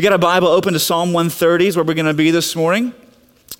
[0.00, 2.56] you got a Bible open to Psalm 130 is where we're going to be this
[2.56, 2.94] morning.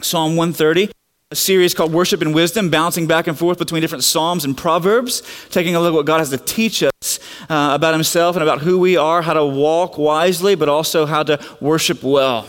[0.00, 0.90] Psalm 130
[1.30, 5.22] a series called Worship and Wisdom, bouncing back and forth between different Psalms and Proverbs,
[5.50, 8.62] taking a look at what God has to teach us uh, about Himself and about
[8.62, 12.46] who we are, how to walk wisely, but also how to worship well.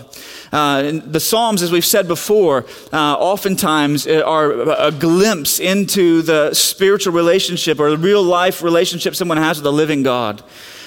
[0.53, 4.51] Uh, the Psalms, as we've said before, uh, oftentimes uh, are
[4.87, 9.73] a glimpse into the spiritual relationship or the real life relationship someone has with the
[9.73, 10.41] living God.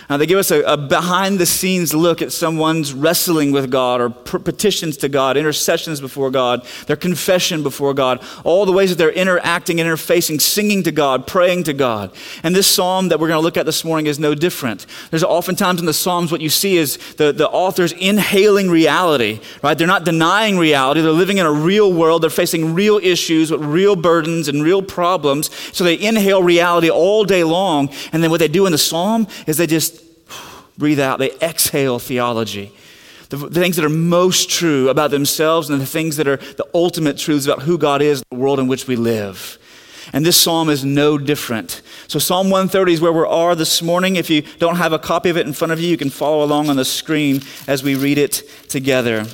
[0.08, 4.00] Uh, they give us a, a behind the scenes look at someone's wrestling with God
[4.00, 8.96] or petitions to God, intercessions before God, their confession before God, all the ways that
[8.96, 12.12] they're interacting, interfacing, singing to God, praying to God.
[12.42, 14.86] And this psalm that we're going to look at this morning is no different.
[15.10, 19.76] There's oftentimes in the psalms what you see is the, the authors inhaling reality, right?
[19.76, 21.00] They're not denying reality.
[21.00, 22.22] They're living in a real world.
[22.22, 25.50] They're facing real issues with real burdens and real problems.
[25.72, 27.90] So they inhale reality all day long.
[28.12, 30.03] And then what they do in the psalm is they just
[30.78, 32.72] breathe out, they exhale theology.
[33.30, 36.66] The, the, things that are most true about themselves and the things that are the
[36.74, 39.58] ultimate truths about who God is, the world in which we live.
[40.12, 41.80] And this psalm is no different.
[42.08, 44.16] So, Psalm 130 is where we are this morning.
[44.16, 46.44] If you don't have a copy of it in front of you, you can follow
[46.44, 49.24] along on the screen as we read it together.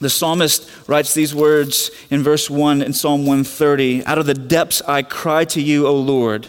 [0.00, 4.80] The psalmist writes these words in verse 1 in Psalm 130 Out of the depths
[4.88, 6.48] I cry to you, O Lord.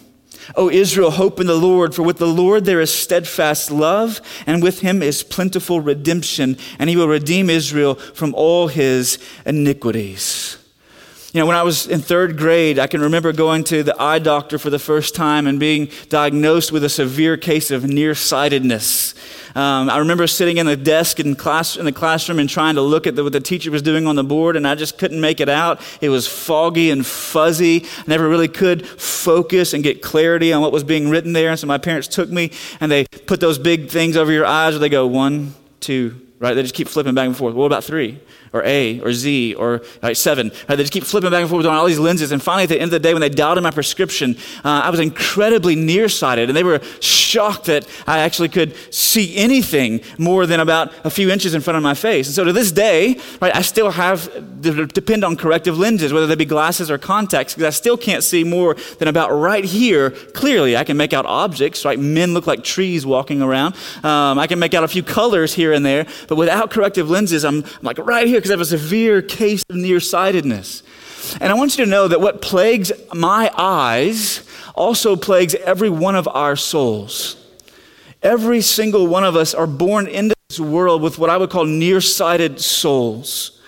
[0.55, 4.61] O Israel, hope in the Lord, for with the Lord there is steadfast love, and
[4.61, 10.57] with him is plentiful redemption, and he will redeem Israel from all his iniquities.
[11.33, 14.19] You know, when I was in third grade, I can remember going to the eye
[14.19, 19.15] doctor for the first time and being diagnosed with a severe case of nearsightedness.
[19.55, 22.81] Um, I remember sitting in the desk in, class, in the classroom and trying to
[22.81, 25.21] look at the, what the teacher was doing on the board, and I just couldn't
[25.21, 25.79] make it out.
[26.01, 27.85] It was foggy and fuzzy.
[27.85, 31.51] I never really could focus and get clarity on what was being written there.
[31.51, 34.73] And so my parents took me and they put those big things over your eyes
[34.73, 36.55] where they go one, two, right?
[36.55, 37.55] They just keep flipping back and forth.
[37.55, 38.19] What about three?
[38.53, 40.51] Or A or Z or right, seven.
[40.67, 40.75] Right?
[40.75, 42.31] They just keep flipping back and forth on all these lenses.
[42.31, 44.89] And finally, at the end of the day, when they in my prescription, uh, I
[44.89, 46.49] was incredibly nearsighted.
[46.49, 51.29] And they were shocked that I actually could see anything more than about a few
[51.29, 52.27] inches in front of my face.
[52.27, 56.27] And so to this day, right, I still have to depend on corrective lenses, whether
[56.27, 60.11] they be glasses or contacts, because I still can't see more than about right here
[60.11, 60.77] clearly.
[60.77, 61.99] I can make out objects, right?
[61.99, 63.75] Men look like trees walking around.
[64.03, 67.45] Um, I can make out a few colors here and there, but without corrective lenses,
[67.45, 70.83] I'm, I'm like right here because I have a severe case of nearsightedness.
[71.39, 74.43] And I want you to know that what plagues my eyes
[74.75, 77.37] also plagues every one of our souls.
[78.23, 81.65] Every single one of us are born into this world with what I would call
[81.65, 83.59] nearsighted souls.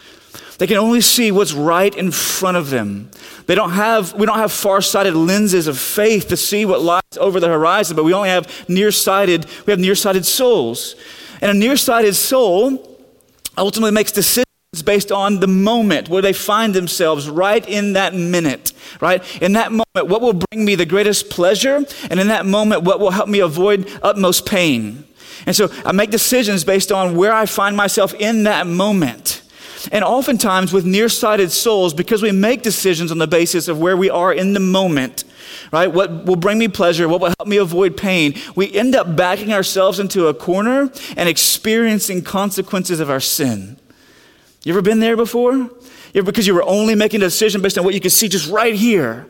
[0.58, 3.10] They can only see what's right in front of them.
[3.48, 7.40] They don't have, we don't have far-sighted lenses of faith to see what lies over
[7.40, 10.96] the horizon, but we only have nearsighted, we have nearsighted souls.
[11.42, 12.98] And a nearsighted soul
[13.58, 14.46] ultimately makes decisions
[14.82, 19.24] based on the moment where they find themselves right in that minute, right?
[19.42, 21.86] In that moment, what will bring me the greatest pleasure?
[22.10, 25.06] And in that moment, what will help me avoid utmost pain?
[25.46, 29.42] And so I make decisions based on where I find myself in that moment.
[29.92, 34.10] And oftentimes, with nearsighted souls, because we make decisions on the basis of where we
[34.10, 35.26] are in the moment,
[35.72, 35.88] right?
[35.88, 39.52] What will bring me pleasure, what will help me avoid pain, we end up backing
[39.52, 43.78] ourselves into a corner and experiencing consequences of our sin.
[44.64, 45.70] You ever been there before?
[46.14, 48.76] because you were only making a decision based on what you could see just right
[48.76, 49.26] here,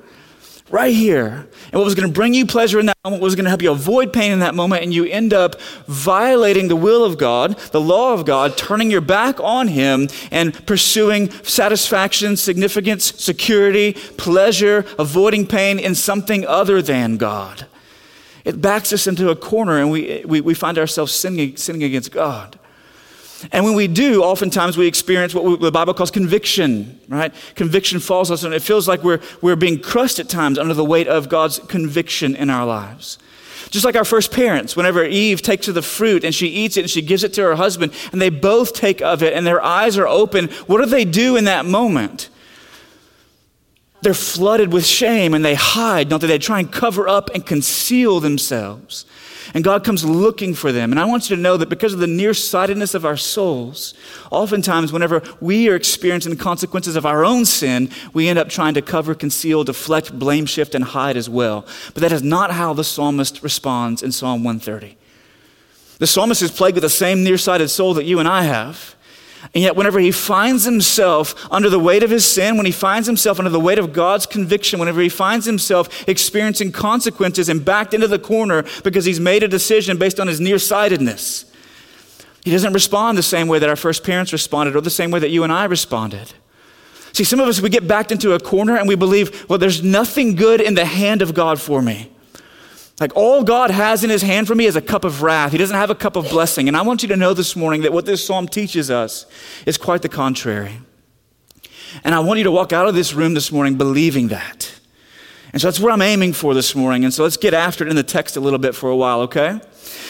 [0.70, 1.48] right here.
[1.72, 3.62] And what was going to bring you pleasure in that moment was going to help
[3.62, 4.84] you avoid pain in that moment.
[4.84, 9.00] And you end up violating the will of God, the law of God, turning your
[9.00, 17.16] back on Him and pursuing satisfaction, significance, security, pleasure, avoiding pain in something other than
[17.16, 17.66] God.
[18.44, 22.12] It backs us into a corner and we, we, we find ourselves sinning, sinning against
[22.12, 22.60] God.
[23.52, 27.34] And when we do, oftentimes we experience what the Bible calls conviction, right?
[27.56, 30.74] Conviction falls on us, and it feels like we're, we're being crushed at times under
[30.74, 33.18] the weight of God's conviction in our lives.
[33.70, 36.82] Just like our first parents, whenever Eve takes of the fruit and she eats it
[36.82, 39.64] and she gives it to her husband, and they both take of it and their
[39.64, 42.30] eyes are open, what do they do in that moment?
[44.04, 46.28] they're flooded with shame and they hide, don't they?
[46.28, 49.06] They try and cover up and conceal themselves.
[49.54, 50.92] And God comes looking for them.
[50.92, 53.94] And I want you to know that because of the nearsightedness of our souls,
[54.32, 58.74] oftentimes whenever we are experiencing the consequences of our own sin, we end up trying
[58.76, 61.66] to cover, conceal, deflect, blame, shift, and hide as well.
[61.94, 64.98] But that is not how the psalmist responds in Psalm 130.
[66.00, 68.96] The psalmist is plagued with the same nearsighted soul that you and I have.
[69.54, 73.08] And yet, whenever he finds himself under the weight of his sin, when he finds
[73.08, 77.94] himself under the weight of God's conviction, whenever he finds himself experiencing consequences and backed
[77.94, 81.46] into the corner because he's made a decision based on his nearsightedness,
[82.44, 85.20] he doesn't respond the same way that our first parents responded or the same way
[85.20, 86.34] that you and I responded.
[87.12, 89.84] See, some of us, we get backed into a corner and we believe, well, there's
[89.84, 92.13] nothing good in the hand of God for me.
[93.00, 95.52] Like all God has in his hand for me is a cup of wrath.
[95.52, 96.68] He doesn't have a cup of blessing.
[96.68, 99.26] And I want you to know this morning that what this psalm teaches us
[99.66, 100.80] is quite the contrary.
[102.04, 104.72] And I want you to walk out of this room this morning believing that.
[105.52, 107.04] And so that's what I'm aiming for this morning.
[107.04, 109.22] And so let's get after it in the text a little bit for a while,
[109.22, 109.60] okay?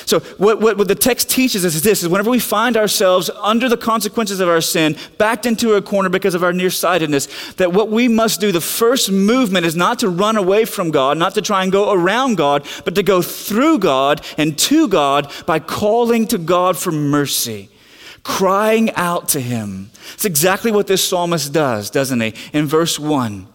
[0.05, 3.29] So what, what, what, the text teaches us is this, is whenever we find ourselves
[3.41, 7.73] under the consequences of our sin, backed into a corner because of our nearsightedness, that
[7.73, 11.33] what we must do, the first movement is not to run away from God, not
[11.35, 15.59] to try and go around God, but to go through God and to God by
[15.59, 17.69] calling to God for mercy
[18.23, 19.91] crying out to him.
[20.13, 22.33] It's exactly what this psalmist does, doesn't he?
[22.53, 23.52] In verse 1.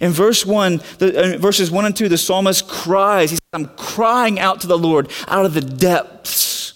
[0.00, 3.30] In verse 1, the, uh, verses 1 and 2, the psalmist cries.
[3.30, 6.74] He says, I'm crying out to the Lord out of the depths.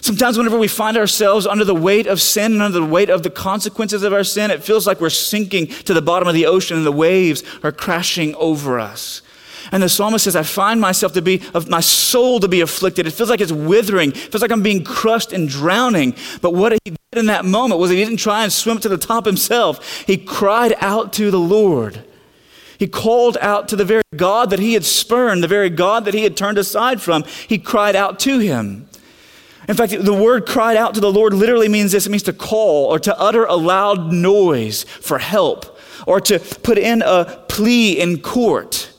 [0.00, 3.22] Sometimes, whenever we find ourselves under the weight of sin and under the weight of
[3.22, 6.46] the consequences of our sin, it feels like we're sinking to the bottom of the
[6.46, 9.22] ocean and the waves are crashing over us.
[9.70, 13.06] And the psalmist says, I find myself to be, of my soul to be afflicted.
[13.06, 14.10] It feels like it's withering.
[14.10, 16.14] It feels like I'm being crushed and drowning.
[16.40, 18.96] But what he did in that moment was he didn't try and swim to the
[18.96, 20.04] top himself.
[20.06, 22.02] He cried out to the Lord.
[22.78, 26.14] He called out to the very God that he had spurned, the very God that
[26.14, 27.24] he had turned aside from.
[27.48, 28.88] He cried out to him.
[29.68, 32.32] In fact, the word cried out to the Lord literally means this it means to
[32.32, 38.00] call or to utter a loud noise for help or to put in a plea
[38.00, 38.92] in court.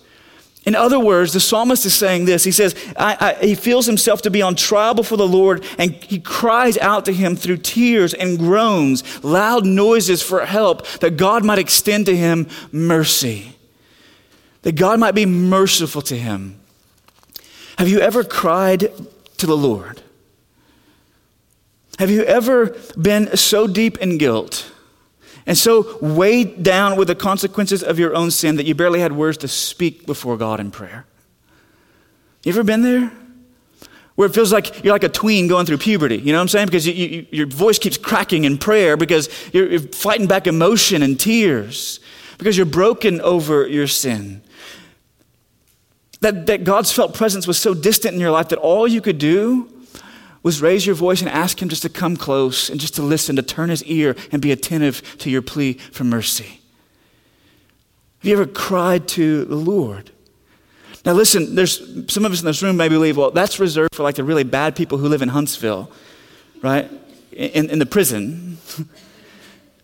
[0.66, 2.44] In other words, the psalmist is saying this.
[2.44, 5.94] He says, I, I, he feels himself to be on trial before the Lord, and
[5.94, 11.46] he cries out to him through tears and groans, loud noises for help, that God
[11.46, 13.56] might extend to him mercy
[14.62, 16.60] that God might be merciful to him.
[17.78, 18.92] Have you ever cried
[19.38, 20.02] to the Lord?
[21.98, 24.72] Have you ever been so deep in guilt
[25.46, 29.12] and so weighed down with the consequences of your own sin that you barely had
[29.12, 31.06] words to speak before God in prayer?
[32.44, 33.12] You ever been there?
[34.16, 36.48] Where it feels like you're like a tween going through puberty, you know what I'm
[36.50, 36.66] saying?
[36.66, 41.02] Because you, you, your voice keeps cracking in prayer because you're, you're fighting back emotion
[41.02, 42.02] and tears
[42.38, 44.42] because you're broken over your sin.
[46.22, 49.18] That, that God's felt presence was so distant in your life that all you could
[49.18, 49.72] do
[50.44, 53.36] was raise your voice and ask Him just to come close and just to listen,
[53.36, 56.60] to turn His ear and be attentive to your plea for mercy.
[58.20, 60.12] Have you ever cried to the Lord?
[61.06, 61.80] Now, listen, there's
[62.12, 64.44] some of us in this room may believe, well, that's reserved for like the really
[64.44, 65.90] bad people who live in Huntsville,
[66.62, 66.90] right?
[67.32, 68.58] In, in the prison.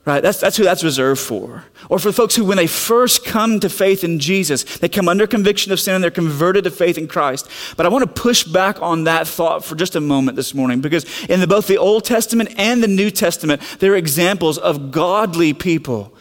[0.05, 0.21] Right?
[0.21, 1.63] That's, that's who that's reserved for.
[1.89, 5.25] Or for folks who, when they first come to faith in Jesus, they come under
[5.25, 7.49] conviction of sin and they're converted to faith in Christ.
[7.75, 10.79] But I want to push back on that thought for just a moment this morning
[10.79, 14.91] because in the, both the Old Testament and the New Testament, there are examples of
[14.91, 16.13] godly people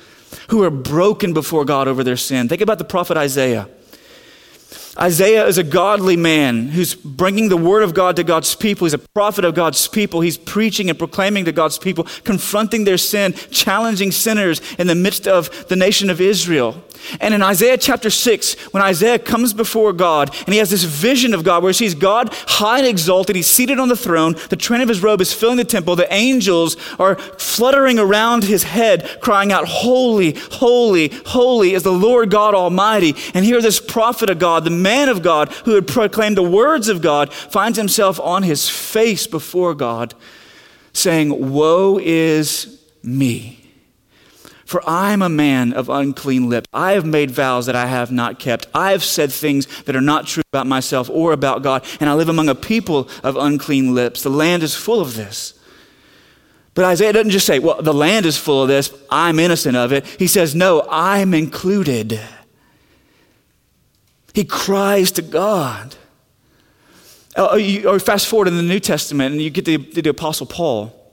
[0.48, 2.48] who are broken before God over their sin.
[2.48, 3.68] Think about the prophet Isaiah.
[4.98, 8.84] Isaiah is a godly man who's bringing the word of God to God's people.
[8.84, 10.20] He's a prophet of God's people.
[10.20, 15.26] He's preaching and proclaiming to God's people, confronting their sin, challenging sinners in the midst
[15.26, 16.80] of the nation of Israel.
[17.20, 21.34] And in Isaiah chapter 6, when Isaiah comes before God and he has this vision
[21.34, 24.56] of God where he sees God high and exalted, he's seated on the throne, the
[24.56, 29.18] train of his robe is filling the temple, the angels are fluttering around his head,
[29.20, 33.14] crying out, Holy, holy, holy is the Lord God Almighty.
[33.34, 36.88] And here, this prophet of God, the man of God who had proclaimed the words
[36.88, 40.14] of God, finds himself on his face before God,
[40.92, 43.63] saying, Woe is me.
[44.64, 46.66] For I am a man of unclean lips.
[46.72, 48.66] I have made vows that I have not kept.
[48.74, 52.14] I have said things that are not true about myself or about God, and I
[52.14, 54.22] live among a people of unclean lips.
[54.22, 55.58] The land is full of this.
[56.74, 59.92] But Isaiah doesn't just say, well, the land is full of this, I'm innocent of
[59.92, 60.06] it.
[60.06, 62.20] He says, no, I'm included.
[64.34, 65.94] He cries to God.
[67.36, 70.08] Oh, oh, or, oh, fast forward in the New Testament, and you get the, the
[70.10, 71.03] Apostle Paul.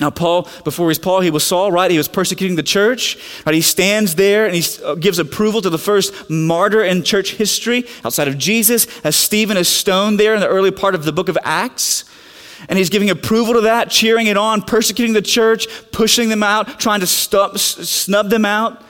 [0.00, 1.90] Now, Paul, before he's Paul, he was Saul, right?
[1.90, 3.18] He was persecuting the church.
[3.44, 3.54] Right?
[3.54, 7.84] He stands there and he uh, gives approval to the first martyr in church history
[8.04, 11.28] outside of Jesus, as Stephen is stoned there in the early part of the book
[11.28, 12.04] of Acts.
[12.68, 16.78] And he's giving approval to that, cheering it on, persecuting the church, pushing them out,
[16.78, 18.82] trying to stop, snub them out.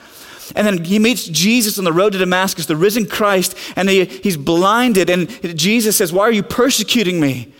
[0.55, 4.05] And then he meets Jesus on the road to Damascus, the risen Christ, and he,
[4.05, 5.09] he's blinded.
[5.09, 7.53] And Jesus says, Why are you persecuting me?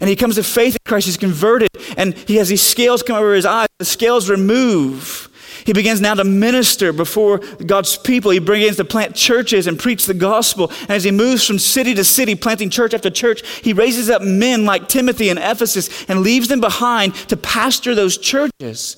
[0.00, 3.16] And he comes to faith in Christ, he's converted, and he has these scales come
[3.16, 3.68] over his eyes.
[3.78, 5.28] The scales remove.
[5.64, 8.30] He begins now to minister before God's people.
[8.30, 10.70] He begins to plant churches and preach the gospel.
[10.82, 14.22] And as he moves from city to city, planting church after church, he raises up
[14.22, 18.96] men like Timothy in Ephesus and leaves them behind to pastor those churches.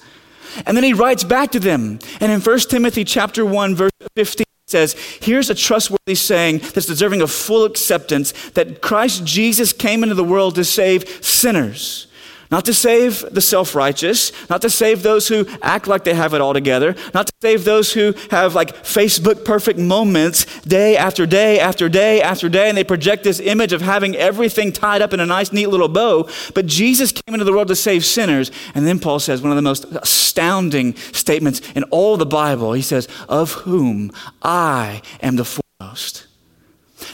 [0.67, 1.99] And then he writes back to them.
[2.21, 7.23] And in 1 Timothy chapter 1, verse 15, says, Here's a trustworthy saying that's deserving
[7.23, 12.09] of full acceptance that Christ Jesus came into the world to save sinners.
[12.51, 16.35] Not to save the self righteous, not to save those who act like they have
[16.35, 21.27] it all together, not to save those who have like Facebook perfect moments day after
[21.27, 25.13] day after day after day, and they project this image of having everything tied up
[25.13, 26.29] in a nice, neat little bow.
[26.55, 28.51] But Jesus came into the world to save sinners.
[28.75, 32.73] And then Paul says one of the most astounding statements in all the Bible.
[32.73, 36.27] He says, Of whom I am the foremost.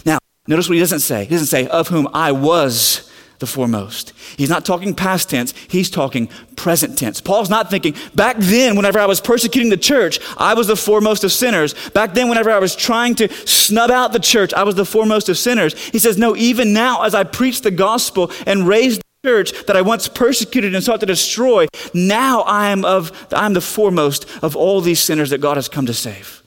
[0.05, 1.25] Now, notice what he doesn't say.
[1.25, 3.10] He doesn't say, Of whom I was
[3.41, 4.13] the foremost.
[4.37, 7.21] He's not talking past tense, he's talking present tense.
[7.21, 11.25] Paul's not thinking, back then, whenever I was persecuting the church, I was the foremost
[11.25, 11.75] of sinners.
[11.91, 15.29] Back then, whenever I was trying to snub out the church, I was the foremost
[15.29, 15.75] of sinners.
[15.89, 19.77] He says, no, even now, as I preach the gospel and raise the church that
[19.77, 24.55] I once persecuted and sought to destroy, now I am of I'm the foremost of
[24.55, 26.43] all these sinners that God has come to save.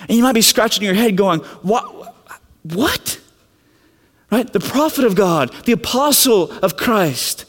[0.00, 2.14] And you might be scratching your head going, what?
[2.62, 3.20] What?
[4.30, 4.52] Right?
[4.52, 7.46] The prophet of God, the apostle of Christ.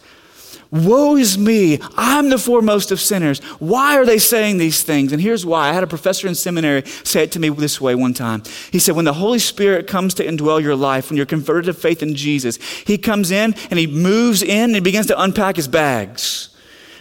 [0.71, 1.79] Woe is me.
[1.97, 3.39] I'm the foremost of sinners.
[3.59, 5.11] Why are they saying these things?
[5.11, 5.67] And here's why.
[5.67, 8.43] I had a professor in seminary say it to me this way one time.
[8.71, 11.73] He said, When the Holy Spirit comes to indwell your life, when you're converted to
[11.73, 12.55] faith in Jesus,
[12.87, 16.55] He comes in and He moves in and He begins to unpack His bags.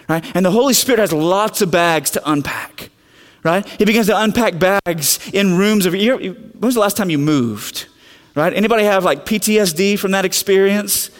[0.08, 0.24] Right?
[0.34, 2.90] And the Holy Spirit has lots of bags to unpack.
[3.44, 3.64] Right?
[3.64, 5.92] He begins to unpack bags in rooms of.
[5.92, 7.86] When was the last time you moved?
[8.40, 8.54] Right?
[8.54, 11.10] Anybody have like PTSD from that experience?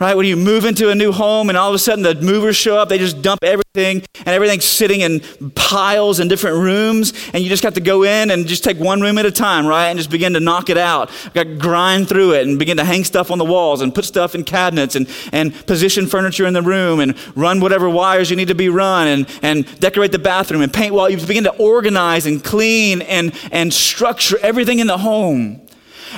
[0.00, 0.16] Right?
[0.16, 2.78] When you move into a new home and all of a sudden the movers show
[2.78, 5.20] up, they just dump everything and everything's sitting in
[5.54, 9.02] piles in different rooms and you just have to go in and just take one
[9.02, 9.88] room at a time, right?
[9.88, 11.10] And just begin to knock it out.
[11.34, 14.34] got grind through it and begin to hang stuff on the walls and put stuff
[14.34, 18.48] in cabinets and, and position furniture in the room and run whatever wires you need
[18.48, 21.12] to be run and, and decorate the bathroom and paint walls.
[21.12, 25.61] You begin to organize and clean and, and structure everything in the home.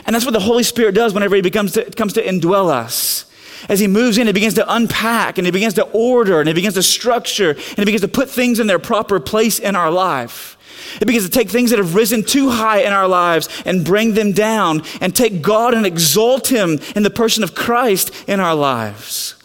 [0.06, 3.26] And that's what the Holy Spirit does whenever He becomes to, comes to indwell us.
[3.68, 6.54] As He moves in, He begins to unpack and He begins to order and He
[6.54, 9.90] begins to structure and He begins to put things in their proper place in our
[9.90, 10.56] life.
[11.00, 14.14] It begins to take things that have risen too high in our lives and bring
[14.14, 18.54] them down and take God and exalt Him in the person of Christ in our
[18.54, 19.36] lives.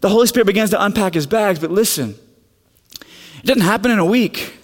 [0.00, 2.14] The Holy Spirit begins to unpack His bags, but listen,
[3.00, 4.59] it doesn't happen in a week.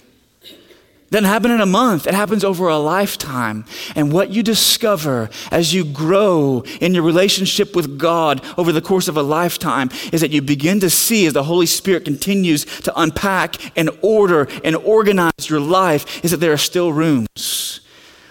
[1.09, 2.05] Doesn't happen in a month.
[2.05, 3.63] It happens over a lifetime.
[3.95, 9.07] And what you discover as you grow in your relationship with God over the course
[9.07, 12.99] of a lifetime is that you begin to see as the Holy Spirit continues to
[12.99, 17.79] unpack and order and organize your life is that there are still rooms.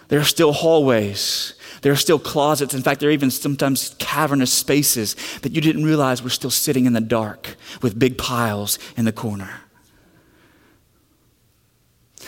[0.09, 1.55] There are still hallways.
[1.81, 2.75] There are still closets.
[2.75, 6.85] In fact, there are even sometimes cavernous spaces that you didn't realize were still sitting
[6.85, 9.63] in the dark with big piles in the corner.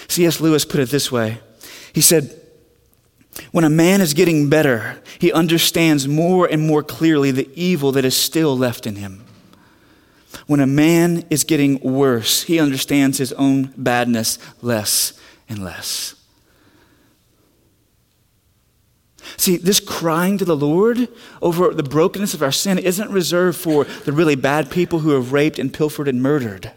[0.08, 0.40] C.S.
[0.40, 1.40] Lewis put it this way
[1.92, 2.40] He said,
[3.52, 8.04] When a man is getting better, he understands more and more clearly the evil that
[8.04, 9.24] is still left in him.
[10.46, 16.14] When a man is getting worse, he understands his own badness less and less.
[19.36, 21.08] See, this crying to the Lord
[21.42, 25.32] over the brokenness of our sin isn't reserved for the really bad people who have
[25.32, 26.72] raped and pilfered and murdered.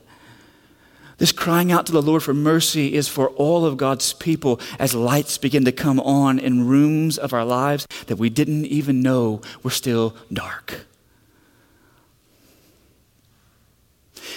[1.21, 4.95] This crying out to the Lord for mercy is for all of God's people as
[4.95, 9.39] lights begin to come on in rooms of our lives that we didn't even know
[9.61, 10.87] were still dark.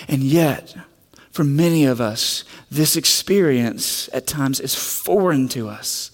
[0.09, 0.77] And yet,
[1.31, 6.11] for many of us, this experience at times is foreign to us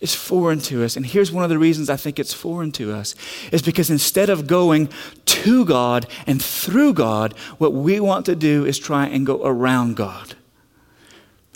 [0.00, 0.96] is foreign to us.
[0.96, 3.14] And here's one of the reasons I think it's foreign to us
[3.50, 4.90] is because instead of going
[5.24, 9.96] to God and through God, what we want to do is try and go around
[9.96, 10.34] God.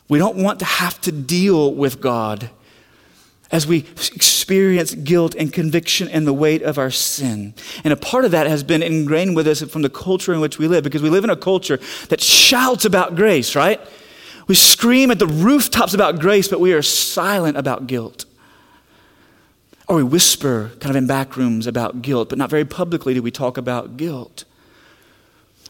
[0.09, 2.50] We don't want to have to deal with God.
[3.50, 3.78] as we
[4.14, 7.54] experience guilt and conviction and the weight of our sin.
[7.82, 10.59] And a part of that has been ingrained with us from the culture in which
[10.59, 11.78] we live, because we live in a culture
[12.09, 13.80] that shouts about grace, right?
[14.47, 18.25] We scream at the rooftops about grace, but we are silent about guilt.
[19.90, 23.23] Or we whisper kind of in back rooms about guilt, but not very publicly do
[23.23, 24.44] we talk about guilt.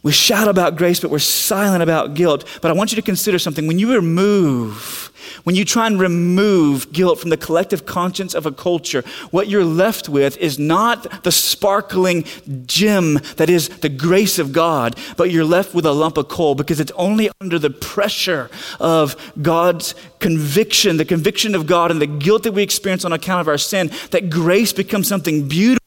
[0.02, 2.46] We shout about grace, but we're silent about guilt.
[2.62, 3.66] But I want you to consider something.
[3.66, 5.12] When you remove,
[5.44, 9.64] when you try and remove guilt from the collective conscience of a culture, what you're
[9.64, 12.24] left with is not the sparkling
[12.64, 16.54] gem that is the grace of God, but you're left with a lump of coal
[16.54, 22.06] because it's only under the pressure of God's conviction, the conviction of God, and the
[22.06, 25.80] guilt that we experience on account of our sin, that grace becomes something beautiful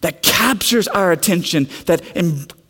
[0.00, 2.00] that captures our attention, that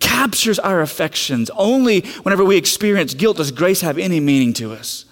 [0.01, 1.51] captures our affections.
[1.51, 5.05] Only whenever we experience guilt does grace have any meaning to us.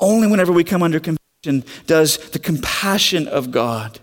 [0.00, 4.00] Only whenever we come under conviction does the compassion of God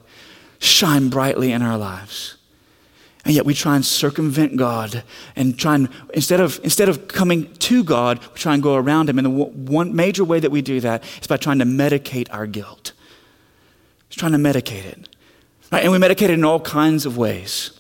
[0.60, 2.38] shine brightly in our lives.
[3.24, 5.04] And yet we try and circumvent God
[5.36, 9.10] and try and, instead of, instead of coming to God, we try and go around
[9.10, 9.20] Him.
[9.20, 12.48] And the one major way that we do that is by trying to medicate our
[12.48, 12.94] guilt.
[14.08, 15.08] It's trying to medicate it.
[15.72, 15.84] Right?
[15.84, 17.80] And we medicate it in all kinds of ways.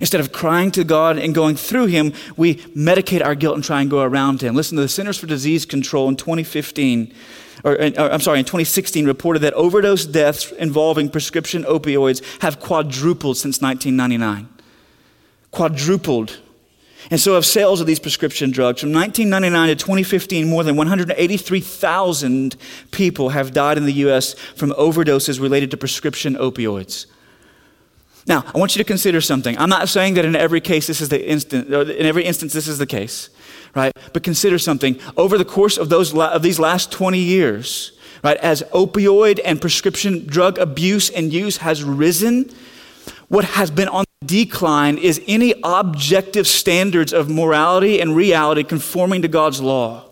[0.00, 3.82] Instead of crying to God and going through Him, we medicate our guilt and try
[3.82, 4.54] and go around Him.
[4.54, 7.14] Listen to the Centers for Disease Control in 2015,
[7.64, 13.36] or, or I'm sorry, in 2016, reported that overdose deaths involving prescription opioids have quadrupled
[13.36, 14.48] since 1999.
[15.50, 16.38] Quadrupled.
[17.10, 18.80] And so have sales of these prescription drugs.
[18.80, 22.56] From 1999 to 2015, more than 183,000
[22.90, 24.34] people have died in the U.S.
[24.34, 27.06] from overdoses related to prescription opioids.
[28.26, 29.56] Now, I want you to consider something.
[29.58, 32.68] I'm not saying that in every case this is the instant, in every instance this
[32.68, 33.30] is the case,
[33.74, 33.92] right?
[34.12, 34.98] But consider something.
[35.16, 40.26] Over the course of those of these last 20 years, right, as opioid and prescription
[40.26, 42.50] drug abuse and use has risen,
[43.28, 49.28] what has been on decline is any objective standards of morality and reality conforming to
[49.28, 50.09] God's law.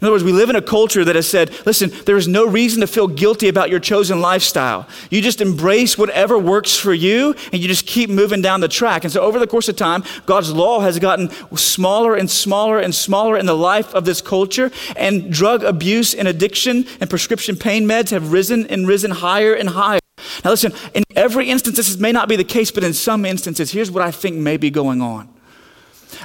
[0.00, 2.46] In other words, we live in a culture that has said, listen, there is no
[2.46, 4.88] reason to feel guilty about your chosen lifestyle.
[5.10, 9.04] You just embrace whatever works for you and you just keep moving down the track.
[9.04, 12.94] And so, over the course of time, God's law has gotten smaller and smaller and
[12.94, 14.70] smaller in the life of this culture.
[14.96, 19.68] And drug abuse and addiction and prescription pain meds have risen and risen higher and
[19.68, 20.00] higher.
[20.44, 23.72] Now, listen, in every instance, this may not be the case, but in some instances,
[23.72, 25.31] here's what I think may be going on.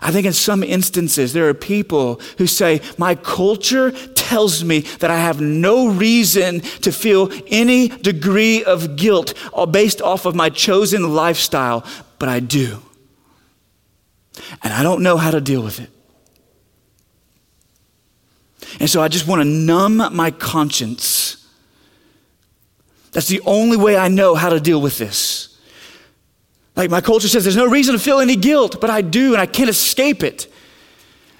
[0.01, 5.09] I think in some instances, there are people who say, My culture tells me that
[5.09, 9.33] I have no reason to feel any degree of guilt
[9.71, 11.85] based off of my chosen lifestyle,
[12.19, 12.81] but I do.
[14.63, 15.89] And I don't know how to deal with it.
[18.79, 21.47] And so I just want to numb my conscience.
[23.11, 25.56] That's the only way I know how to deal with this.
[26.77, 29.41] Like my culture says, there's no reason to feel any guilt, but I do, and
[29.41, 30.47] I can't escape it.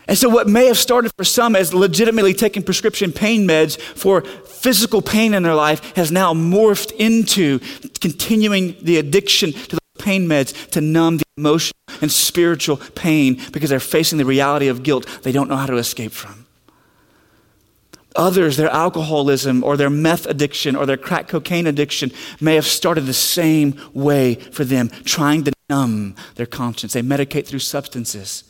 [0.08, 4.22] And so, what may have started for some as legitimately taking prescription pain meds for
[4.22, 7.60] physical pain in their life has now morphed into
[8.00, 13.70] continuing the addiction to the pain meds to numb the emotional and spiritual pain because
[13.70, 16.47] they're facing the reality of guilt they don't know how to escape from.
[18.18, 23.02] Others, their alcoholism or their meth addiction or their crack cocaine addiction may have started
[23.02, 26.94] the same way for them, trying to numb their conscience.
[26.94, 28.44] They medicate through substances.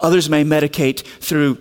[0.00, 1.58] Others may medicate through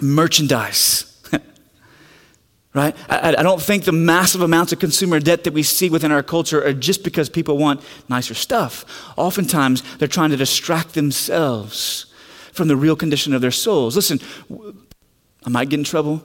[0.00, 1.06] merchandise.
[2.74, 2.96] right?
[3.08, 6.22] I, I, don't think the massive amounts of consumer debt that we see within our
[6.22, 8.84] culture are just because people want nicer stuff.
[9.16, 12.06] Oftentimes, they're trying to distract themselves
[12.52, 13.94] from the real condition of their souls.
[13.94, 14.20] Listen,
[15.44, 16.22] I might get in trouble.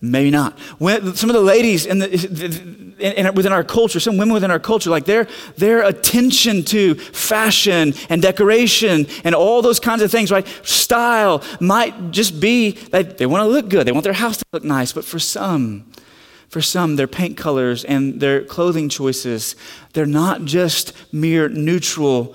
[0.00, 0.58] Maybe not.
[0.78, 4.50] When, some of the ladies in the, in, in, within our culture, some women within
[4.50, 10.10] our culture, like their, their attention to fashion and decoration and all those kinds of
[10.10, 10.46] things, right?
[10.62, 13.86] Style might just be that they want to look good.
[13.86, 14.92] They want their house to look nice.
[14.92, 15.90] But for some,
[16.48, 19.56] for some, their paint colors and their clothing choices,
[19.94, 22.34] they're not just mere neutral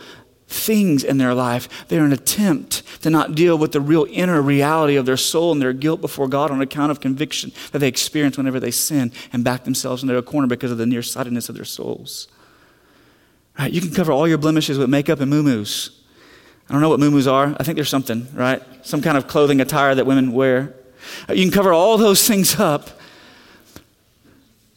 [0.52, 1.88] things in their life.
[1.88, 5.62] They're an attempt to not deal with the real inner reality of their soul and
[5.62, 9.44] their guilt before God on account of conviction that they experience whenever they sin and
[9.44, 12.28] back themselves into a corner because of the nearsightedness of their souls.
[13.58, 13.72] Right?
[13.72, 15.92] You can cover all your blemishes with makeup and muumuus.
[16.70, 17.56] I don't know what muumuus are.
[17.60, 18.62] I think there's something, right?
[18.86, 20.74] Some kind of clothing attire that women wear.
[21.30, 23.01] You can cover all those things up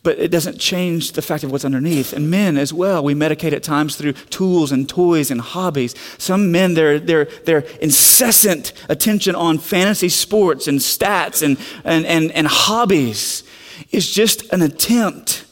[0.05, 2.13] but it doesn't change the fact of what's underneath.
[2.13, 5.95] And men as well, we medicate at times through tools and toys and hobbies.
[6.19, 12.31] Some men, their, their, their incessant attention on fantasy sports and stats and, and, and,
[12.33, 13.45] and hobbies
[13.91, 15.47] is just an attempt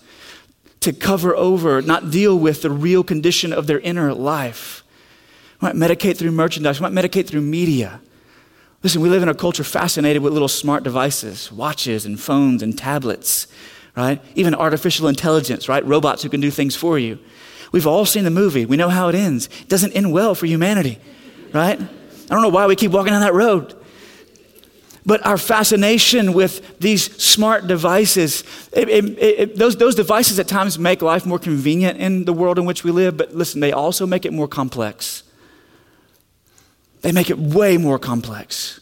[0.81, 4.85] to cover over, not deal with the real condition of their inner life.
[5.63, 8.03] We might medicate through merchandise, we might medicate through media.
[8.83, 12.77] Listen, we live in a culture fascinated with little smart devices, watches and phones and
[12.77, 13.47] tablets
[13.97, 14.23] right?
[14.35, 15.85] Even artificial intelligence, right?
[15.85, 17.19] Robots who can do things for you.
[17.73, 18.67] We've all seen the movie.
[18.67, 19.49] We know how it ends.
[19.61, 20.99] It doesn't end well for humanity,
[21.53, 21.81] right?
[21.81, 23.75] I don't know why we keep walking down that road.
[25.05, 30.79] But our fascination with these smart devices, it, it, it, those, those devices at times
[30.79, 34.07] make life more convenient in the world in which we live, but listen, they also
[34.07, 35.25] make it more complex.
[37.01, 38.79] They make it way more complex.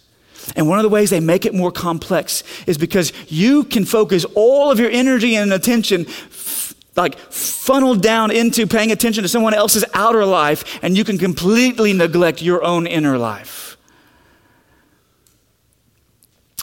[0.56, 4.24] And one of the ways they make it more complex is because you can focus
[4.34, 9.54] all of your energy and attention f- like funneled down into paying attention to someone
[9.54, 13.76] else's outer life and you can completely neglect your own inner life.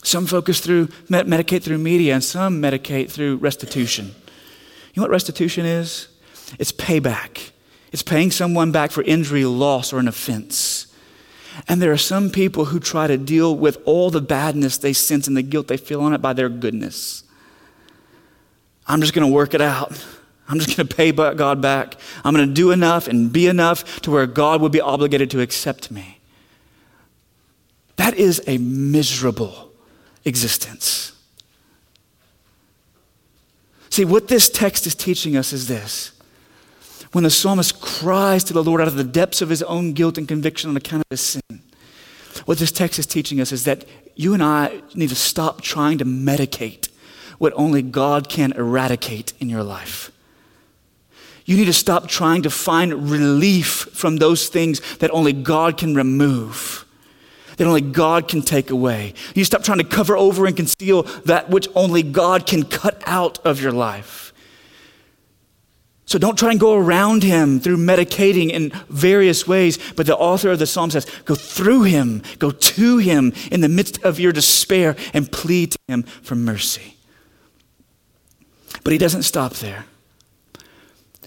[0.04, 4.06] Some focus through med- medicate through media and some medicate through restitution.
[4.06, 6.08] You know what restitution is?
[6.60, 7.52] It's payback.
[7.92, 10.77] It's paying someone back for injury, loss, or an offense.
[11.68, 15.28] And there are some people who try to deal with all the badness they sense
[15.28, 17.24] and the guilt they feel on it by their goodness.
[18.88, 20.06] I'm just going to work it out.
[20.48, 21.96] I'm just going to pay God back.
[22.24, 25.42] I'm going to do enough and be enough to where God would be obligated to
[25.42, 26.20] accept me.
[27.98, 29.72] That is a miserable
[30.24, 31.12] existence.
[33.90, 36.12] See, what this text is teaching us is this
[37.12, 40.18] when the psalmist cries to the Lord out of the depths of his own guilt
[40.18, 41.62] and conviction on account of his sin.
[42.46, 45.98] What this text is teaching us is that you and I need to stop trying
[46.00, 46.90] to medicate
[47.38, 50.12] what only God can eradicate in your life.
[51.46, 55.96] You need to stop trying to find relief from those things that only God can
[55.96, 56.86] remove,
[57.56, 59.14] that only God can take away.
[59.34, 63.40] You stop trying to cover over and conceal that which only God can cut out
[63.46, 64.27] of your life.
[66.08, 69.78] So don't try and go around him through medicating in various ways.
[69.94, 73.68] But the author of the psalm says, go through him, go to him in the
[73.68, 76.96] midst of your despair and plead to him for mercy.
[78.86, 79.86] But he doesn't stop there.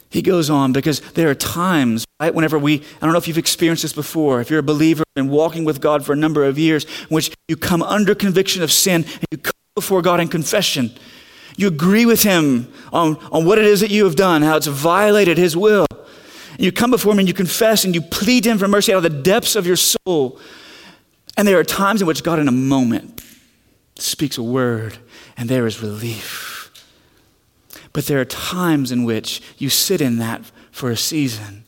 [0.08, 3.36] He goes on because there are times, right, whenever we, I don't know if you've
[3.36, 6.58] experienced this before, if you're a believer and walking with God for a number of
[6.58, 10.28] years, in which you come under conviction of sin and you come before God in
[10.28, 10.90] confession
[11.56, 14.66] you agree with him on, on what it is that you have done, how it's
[14.66, 15.86] violated his will.
[16.58, 18.98] You come before him and you confess and you plead to him for mercy out
[18.98, 20.38] of the depths of your soul.
[21.36, 23.22] And there are times in which God, in a moment,
[23.96, 24.98] speaks a word
[25.36, 26.70] and there is relief.
[27.92, 31.64] But there are times in which you sit in that for a season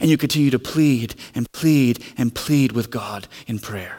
[0.00, 3.98] and you continue to plead and plead and plead with God in prayer.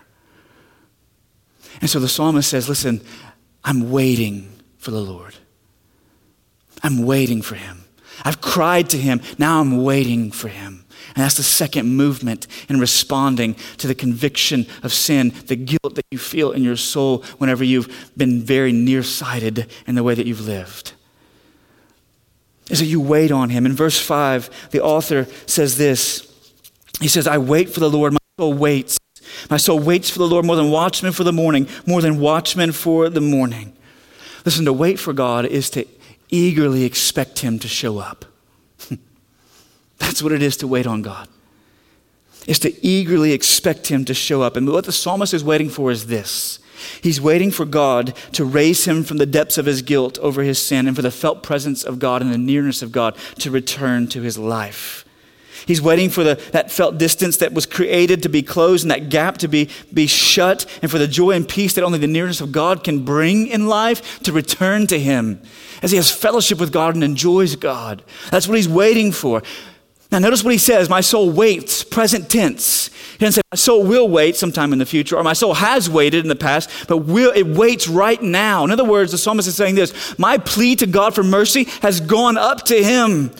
[1.81, 3.01] And so the psalmist says, Listen,
[3.63, 4.52] I'm waiting
[4.83, 5.35] for the Lord.
[6.83, 7.85] I'm waiting for him.
[8.23, 9.21] I've cried to him.
[9.37, 10.85] Now I'm waiting for him.
[11.15, 16.05] And that's the second movement in responding to the conviction of sin, the guilt that
[16.11, 20.45] you feel in your soul whenever you've been very nearsighted in the way that you've
[20.45, 20.93] lived.
[22.69, 23.65] Is that you wait on him.
[23.65, 26.29] In verse 5, the author says this
[26.99, 28.13] He says, I wait for the Lord.
[28.13, 28.97] My soul waits.
[29.49, 32.71] My soul waits for the Lord more than watchmen for the morning, more than watchmen
[32.71, 33.75] for the morning.
[34.45, 35.85] Listen, to wait for God is to
[36.29, 38.25] eagerly expect Him to show up.
[39.97, 41.27] That's what it is to wait on God.
[42.45, 44.57] Is to eagerly expect Him to show up.
[44.57, 46.59] And what the psalmist is waiting for is this.
[47.01, 50.59] He's waiting for God to raise him from the depths of his guilt over his
[50.59, 54.07] sin and for the felt presence of God and the nearness of God to return
[54.07, 55.05] to his life.
[55.65, 59.09] He's waiting for the, that felt distance that was created to be closed and that
[59.09, 62.41] gap to be, be shut, and for the joy and peace that only the nearness
[62.41, 65.41] of God can bring in life to return to Him
[65.83, 68.01] as he has fellowship with God and enjoys God.
[68.31, 69.43] That's what he's waiting for.
[70.11, 72.87] Now, notice what he says My soul waits, present tense.
[73.13, 75.89] He doesn't say, My soul will wait sometime in the future, or my soul has
[75.89, 78.63] waited in the past, but will, it waits right now.
[78.63, 81.99] In other words, the psalmist is saying this My plea to God for mercy has
[81.99, 83.31] gone up to him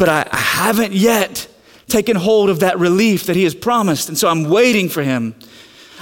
[0.00, 1.46] but I, I haven't yet
[1.86, 4.08] taken hold of that relief that he has promised.
[4.08, 5.34] And so I'm waiting for him.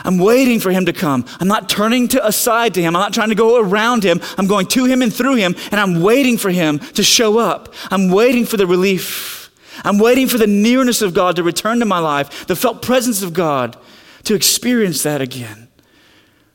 [0.05, 1.25] I'm waiting for him to come.
[1.41, 2.95] I'm not turning to aside to him.
[2.95, 4.21] I'm not trying to go around him.
[4.39, 7.75] I'm going to him and through him, and I'm waiting for him to show up.
[7.91, 9.51] I'm waiting for the relief.
[9.85, 13.23] I'm waiting for the nearness of God to return to my life, the felt presence
[13.23, 13.77] of God
[14.23, 15.67] to experience that again.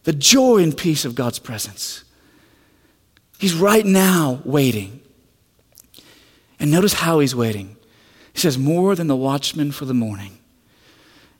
[0.05, 2.05] The joy and peace of God's presence.
[3.37, 5.02] He's right now waiting.
[6.63, 7.75] And notice how he's waiting.
[8.31, 10.39] He says, More than the watchman for the morning.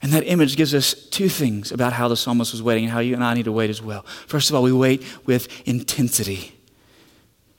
[0.02, 3.00] And that image gives us two things about how the psalmist was waiting and how
[3.00, 4.02] you and I need to wait as well.
[4.28, 6.60] First of all, we wait with intensity.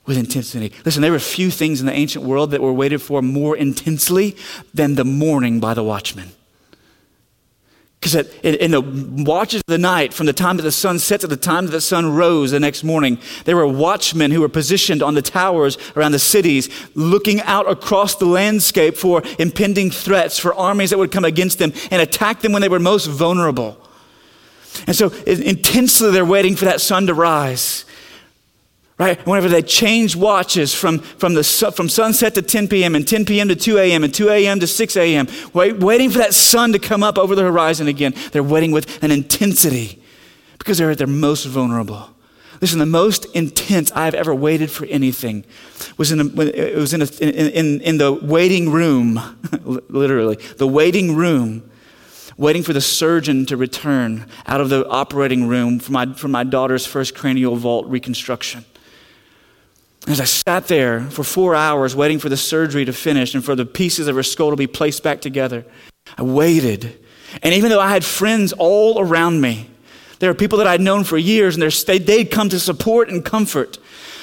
[0.05, 0.73] With intensity.
[0.85, 4.37] Listen, there were few things in the ancient world that were waited for more intensely
[4.71, 6.33] than the morning by the watchman.
[8.05, 11.27] Because in the watches of the night, from the time that the sun sets to
[11.27, 15.01] the time that the sun rose the next morning, there were watchmen who were positioned
[15.01, 20.53] on the towers around the cities, looking out across the landscape for impending threats, for
[20.53, 23.75] armies that would come against them and attack them when they were most vulnerable.
[24.85, 27.85] And so intensely they're waiting for that sun to rise
[28.97, 29.19] right?
[29.27, 32.95] Whenever they change watches from, from, the, from sunset to 10 p.m.
[32.95, 33.49] and 10 p.m.
[33.49, 34.03] to 2 a.m.
[34.03, 34.59] and 2 a.m.
[34.59, 38.13] to 6 a.m., wait, waiting for that sun to come up over the horizon again.
[38.31, 40.01] They're waiting with an intensity
[40.57, 42.09] because they're at their most vulnerable.
[42.61, 45.43] Listen, the most intense I've ever waited for anything
[45.97, 49.19] was in, a, it was in, a, in, in, in the waiting room,
[49.89, 51.69] literally, the waiting room
[52.37, 56.43] waiting for the surgeon to return out of the operating room for my, for my
[56.43, 58.65] daughter's first cranial vault reconstruction.
[60.07, 63.55] As I sat there for four hours waiting for the surgery to finish and for
[63.55, 65.65] the pieces of her skull to be placed back together,
[66.17, 67.03] I waited.
[67.41, 69.69] And even though I had friends all around me,
[70.19, 73.79] there are people that I'd known for years and they'd come to support and comfort.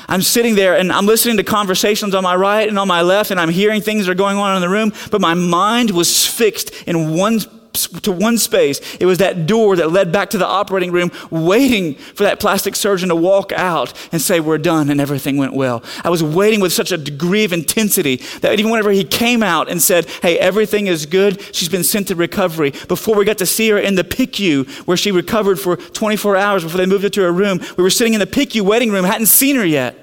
[0.08, 3.30] I'm sitting there and I'm listening to conversations on my right and on my left,
[3.30, 6.26] and I'm hearing things that are going on in the room, but my mind was
[6.26, 7.40] fixed in one
[7.72, 8.80] to one space.
[8.96, 12.76] It was that door that led back to the operating room, waiting for that plastic
[12.76, 15.82] surgeon to walk out and say, We're done, and everything went well.
[16.04, 19.68] I was waiting with such a degree of intensity that even whenever he came out
[19.68, 23.46] and said, Hey, everything is good, she's been sent to recovery, before we got to
[23.46, 27.10] see her in the PICU, where she recovered for 24 hours before they moved her
[27.10, 29.96] to her room, we were sitting in the PICU waiting room, hadn't seen her yet.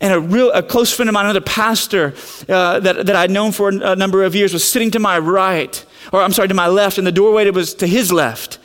[0.00, 2.14] And a real a close friend of mine, another pastor
[2.48, 5.84] uh, that, that I'd known for a number of years, was sitting to my right
[6.12, 8.58] or I'm sorry, to my left, and the doorway that was to his left.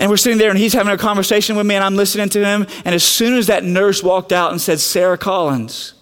[0.00, 2.44] And we're sitting there, and he's having a conversation with me, and I'm listening to
[2.44, 2.66] him.
[2.86, 5.92] And as soon as that nurse walked out and said, Sarah Collins,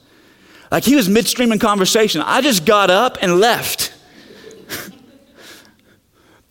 [0.71, 3.93] like he was midstream in conversation, I just got up and left.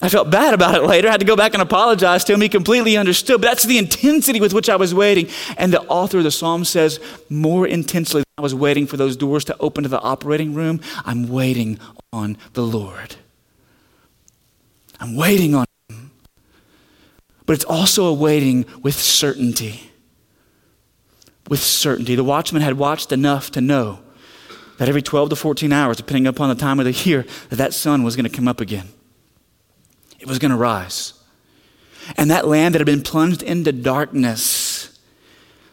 [0.01, 1.07] I felt bad about it later.
[1.07, 2.41] I had to go back and apologize to him.
[2.41, 3.39] He completely understood.
[3.39, 5.29] But that's the intensity with which I was waiting.
[5.57, 9.15] And the author of the psalm says, more intensely than I was waiting for those
[9.15, 11.79] doors to open to the operating room, I'm waiting
[12.11, 13.15] on the Lord.
[14.99, 16.11] I'm waiting on him.
[17.45, 19.91] But it's also a waiting with certainty.
[21.49, 22.15] With certainty.
[22.15, 23.99] The watchman had watched enough to know
[24.77, 27.73] that every 12 to 14 hours, depending upon the time of the year, that that
[27.73, 28.89] sun was going to come up again.
[30.19, 31.13] It was going to rise.
[32.15, 34.99] And that land that had been plunged into darkness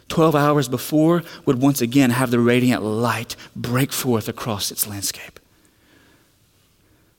[0.07, 5.39] 12 hours before would once again have the radiant light break forth across its landscape.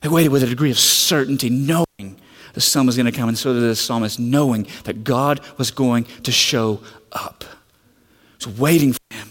[0.07, 2.21] They waited with a degree of certainty, knowing
[2.53, 5.73] the sun was going to come, and so did the psalmist, knowing that God was
[5.73, 7.45] going to show up.
[8.39, 9.29] So waiting for him.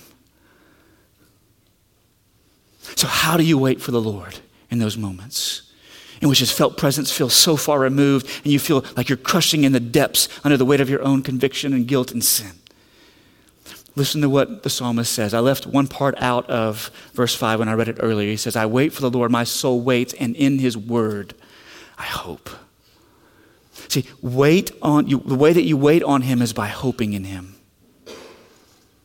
[2.97, 5.71] So, how do you wait for the Lord in those moments?
[6.19, 9.63] In which his felt presence feels so far removed, and you feel like you're crushing
[9.63, 12.51] in the depths under the weight of your own conviction and guilt and sin.
[13.95, 15.33] Listen to what the psalmist says.
[15.33, 18.29] I left one part out of verse 5 when I read it earlier.
[18.29, 21.33] He says, I wait for the Lord, my soul waits, and in his word
[21.97, 22.49] I hope.
[23.87, 27.23] See, wait on you, the way that you wait on him is by hoping in
[27.23, 27.55] him.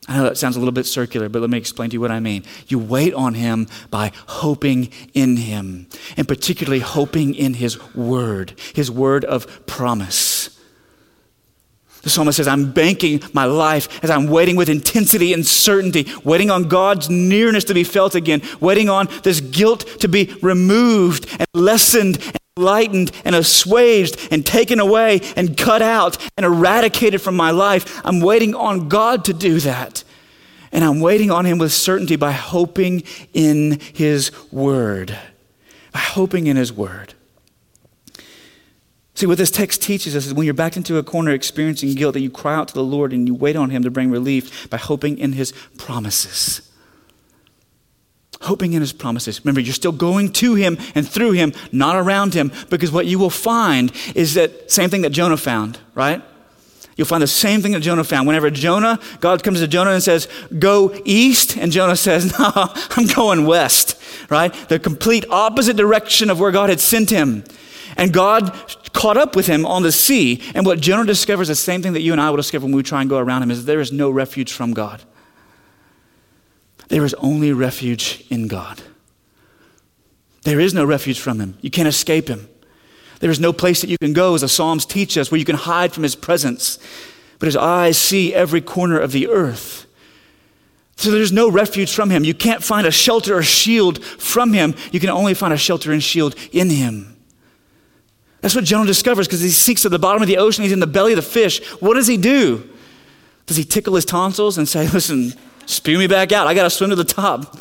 [0.07, 2.11] I know that sounds a little bit circular, but let me explain to you what
[2.11, 2.43] I mean.
[2.67, 8.91] You wait on him by hoping in him, and particularly hoping in his word, his
[8.91, 10.59] word of promise.
[12.01, 16.49] The psalmist says, I'm banking my life as I'm waiting with intensity and certainty, waiting
[16.49, 21.47] on God's nearness to be felt again, waiting on this guilt to be removed and
[21.53, 27.51] lessened and lightened and assuaged and taken away and cut out and eradicated from my
[27.51, 28.01] life.
[28.03, 30.03] I'm waiting on God to do that.
[30.71, 35.17] And I'm waiting on Him with certainty by hoping in His Word.
[35.91, 37.13] By hoping in His Word.
[39.13, 42.13] See, what this text teaches us is when you're backed into a corner experiencing guilt,
[42.13, 44.69] that you cry out to the Lord and you wait on Him to bring relief
[44.69, 46.69] by hoping in His promises.
[48.41, 49.43] Hoping in His promises.
[49.43, 53.19] Remember, you're still going to Him and through Him, not around Him, because what you
[53.19, 56.21] will find is that same thing that Jonah found, right?
[56.95, 58.27] You'll find the same thing that Jonah found.
[58.27, 63.07] Whenever Jonah, God comes to Jonah and says, Go east, and Jonah says, No, I'm
[63.07, 64.53] going west, right?
[64.69, 67.43] The complete opposite direction of where God had sent him.
[67.97, 68.53] And God
[68.93, 70.41] caught up with him on the sea.
[70.55, 72.83] And what Jonah discovers, the same thing that you and I will discover when we
[72.83, 75.01] try and go around him, is there is no refuge from God.
[76.87, 78.81] There is only refuge in God.
[80.43, 81.57] There is no refuge from Him.
[81.61, 82.49] You can't escape Him.
[83.19, 85.45] There is no place that you can go, as the Psalms teach us, where you
[85.45, 86.79] can hide from His presence.
[87.39, 89.85] But His eyes see every corner of the earth.
[90.97, 92.23] So there's no refuge from Him.
[92.23, 94.75] You can't find a shelter or shield from Him.
[94.91, 97.10] You can only find a shelter and shield in Him.
[98.41, 100.63] That's what Jonah discovers because he seeks to the bottom of the ocean.
[100.63, 101.63] He's in the belly of the fish.
[101.79, 102.67] What does he do?
[103.45, 105.33] Does he tickle his tonsils and say, Listen,
[105.65, 106.47] spew me back out?
[106.47, 107.57] I got to swim to the top.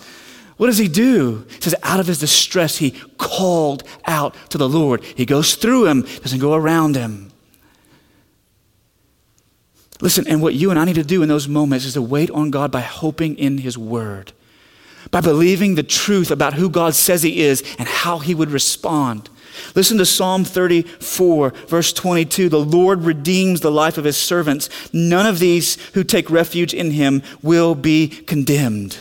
[0.56, 1.46] What does he do?
[1.48, 5.02] He says, out of his distress, he called out to the Lord.
[5.02, 7.32] He goes through him, doesn't go around him.
[10.02, 12.30] Listen, and what you and I need to do in those moments is to wait
[12.30, 14.32] on God by hoping in his word,
[15.10, 19.30] by believing the truth about who God says he is and how he would respond.
[19.74, 22.48] Listen to Psalm 34, verse 22.
[22.48, 24.68] The Lord redeems the life of his servants.
[24.92, 28.98] None of these who take refuge in him will be condemned.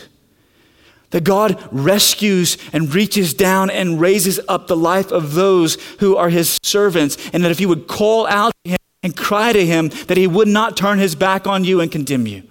[1.10, 6.30] That God rescues and reaches down and raises up the life of those who are
[6.30, 7.16] his servants.
[7.32, 10.26] And that if you would call out to him and cry to him, that he
[10.26, 12.49] would not turn his back on you and condemn you.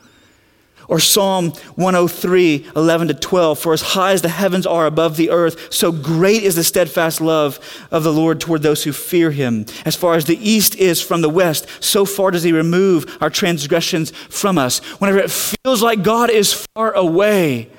[0.90, 3.60] Or Psalm 103, 11 to 12.
[3.60, 7.22] For as high as the heavens are above the earth, so great is the steadfast
[7.22, 7.60] love
[7.92, 9.68] of the Lord toward those who fear him.
[9.86, 13.30] As far as the east is from the west, so far does he remove our
[13.30, 14.80] transgressions from us.
[15.00, 17.70] Whenever it feels like God is far away,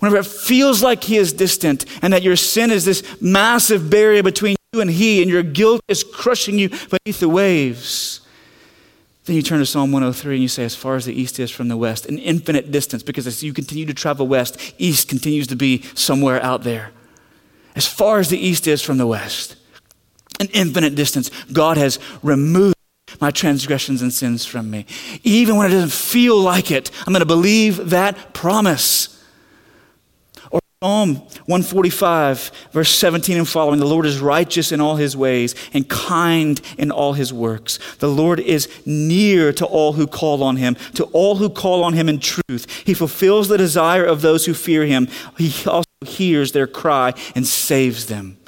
[0.00, 4.24] whenever it feels like He is distant and that your sin is this massive barrier
[4.24, 8.21] between you and He and your guilt is crushing you beneath the waves,
[9.24, 11.50] then you turn to Psalm 103 and you say, As far as the east is
[11.50, 15.46] from the west, an infinite distance, because as you continue to travel west, east continues
[15.48, 16.90] to be somewhere out there.
[17.76, 19.56] As far as the east is from the west,
[20.40, 22.74] an infinite distance, God has removed
[23.20, 24.86] my transgressions and sins from me.
[25.22, 29.11] Even when it doesn't feel like it, I'm going to believe that promise.
[30.82, 35.88] Psalm 145, verse 17 and following The Lord is righteous in all his ways and
[35.88, 37.78] kind in all his works.
[38.00, 41.92] The Lord is near to all who call on him, to all who call on
[41.92, 42.82] him in truth.
[42.84, 45.06] He fulfills the desire of those who fear him.
[45.38, 48.38] He also hears their cry and saves them.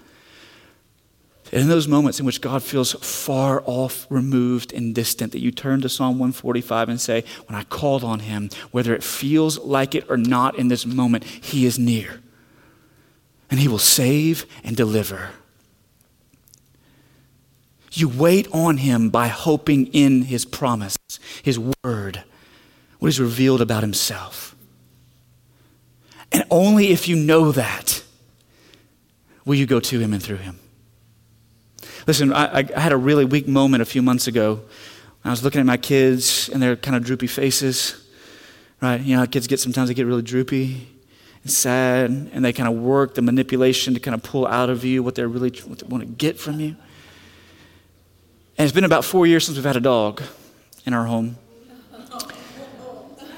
[1.53, 5.53] And in those moments in which God feels far off, removed, and distant, that you
[5.53, 9.94] turn to Psalm 145 and say, When I called on him, whether it feels like
[9.94, 12.23] it or not in this moment, he is near
[13.55, 15.31] and he will save and deliver.
[17.93, 20.97] You wait on him by hoping in his promise,
[21.40, 22.25] his word,
[22.99, 24.57] what is revealed about himself.
[26.33, 28.03] And only if you know that
[29.45, 30.59] will you go to him and through him.
[32.09, 34.62] Listen, I, I had a really weak moment a few months ago.
[35.25, 38.05] I was looking at my kids and their kind of droopy faces,
[38.83, 39.01] right?
[39.01, 40.88] You know, kids get sometimes they get really droopy
[41.45, 44.85] and sad, and they kind of work the manipulation to kind of pull out of
[44.85, 46.75] you what they really what they want to get from you.
[48.57, 50.23] And it's been about four years since we've had a dog
[50.87, 51.37] in our home.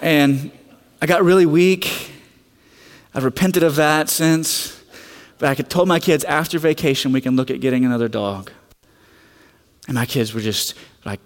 [0.01, 0.53] And
[1.01, 2.11] I got really weak.
[3.15, 4.81] I've repented of that since.
[5.39, 8.53] But I told my kids after vacation we can look at getting another dog.
[9.89, 11.21] And my kids were just like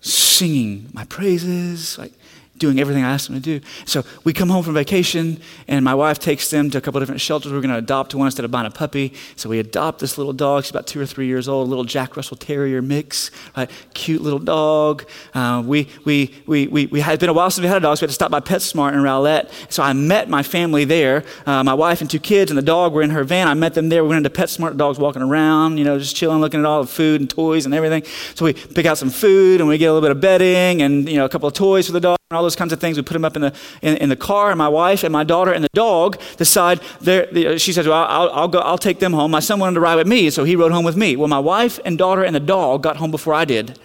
[0.00, 2.12] singing my praises, like
[2.58, 3.60] doing everything I asked them to do.
[3.84, 7.20] So we come home from vacation, and my wife takes them to a couple different
[7.20, 7.52] shelters.
[7.52, 9.12] We're going to adopt one instead of buying a puppy.
[9.36, 10.64] So we adopt this little dog.
[10.64, 13.70] She's about two or three years old, a little Jack Russell Terrier mix, right?
[13.94, 15.08] Cute little dog.
[15.34, 17.96] Uh, we, we, we, we, we had been a while since we had a dog,
[17.96, 19.50] so we had to stop by PetSmart in Rowlett.
[19.68, 21.24] So I met my family there.
[21.44, 23.48] Uh, my wife and two kids and the dog were in her van.
[23.48, 24.02] I met them there.
[24.02, 24.72] We went into PetSmart.
[24.72, 27.66] The dog's walking around, you know, just chilling, looking at all the food and toys
[27.66, 28.04] and everything.
[28.34, 31.08] So we pick out some food, and we get a little bit of bedding and,
[31.08, 32.96] you know, a couple of toys for the dog and all those kinds of things.
[32.96, 35.22] We put them up in the, in, in the car, and my wife and my
[35.22, 38.98] daughter and the dog decide, the, uh, she says, well, I'll, I'll, go, I'll take
[38.98, 39.30] them home.
[39.30, 41.14] My son wanted to ride with me, so he rode home with me.
[41.14, 43.78] Well, my wife and daughter and the dog got home before I did.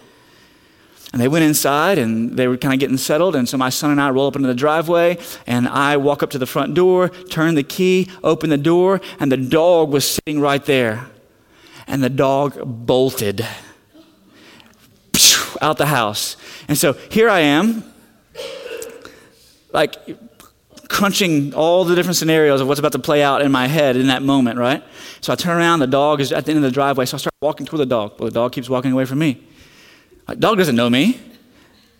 [1.12, 3.36] And they went inside and they were kind of getting settled.
[3.36, 6.30] And so my son and I roll up into the driveway and I walk up
[6.30, 10.40] to the front door, turn the key, open the door, and the dog was sitting
[10.40, 11.06] right there.
[11.86, 13.46] And the dog bolted
[15.60, 16.36] out the house.
[16.66, 17.84] And so here I am,
[19.72, 19.96] like
[20.88, 24.08] crunching all the different scenarios of what's about to play out in my head in
[24.08, 24.82] that moment, right?
[25.20, 27.18] So I turn around, the dog is at the end of the driveway, so I
[27.18, 28.18] start walking toward the dog.
[28.18, 29.42] Well, the dog keeps walking away from me.
[30.28, 31.20] Like, dog doesn't know me.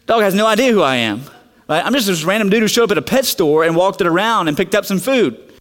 [0.06, 1.22] Dog has no idea who I am.
[1.68, 1.84] Right?
[1.84, 4.06] I'm just this random dude who showed up at a pet store and walked it
[4.06, 5.52] around and picked up some food.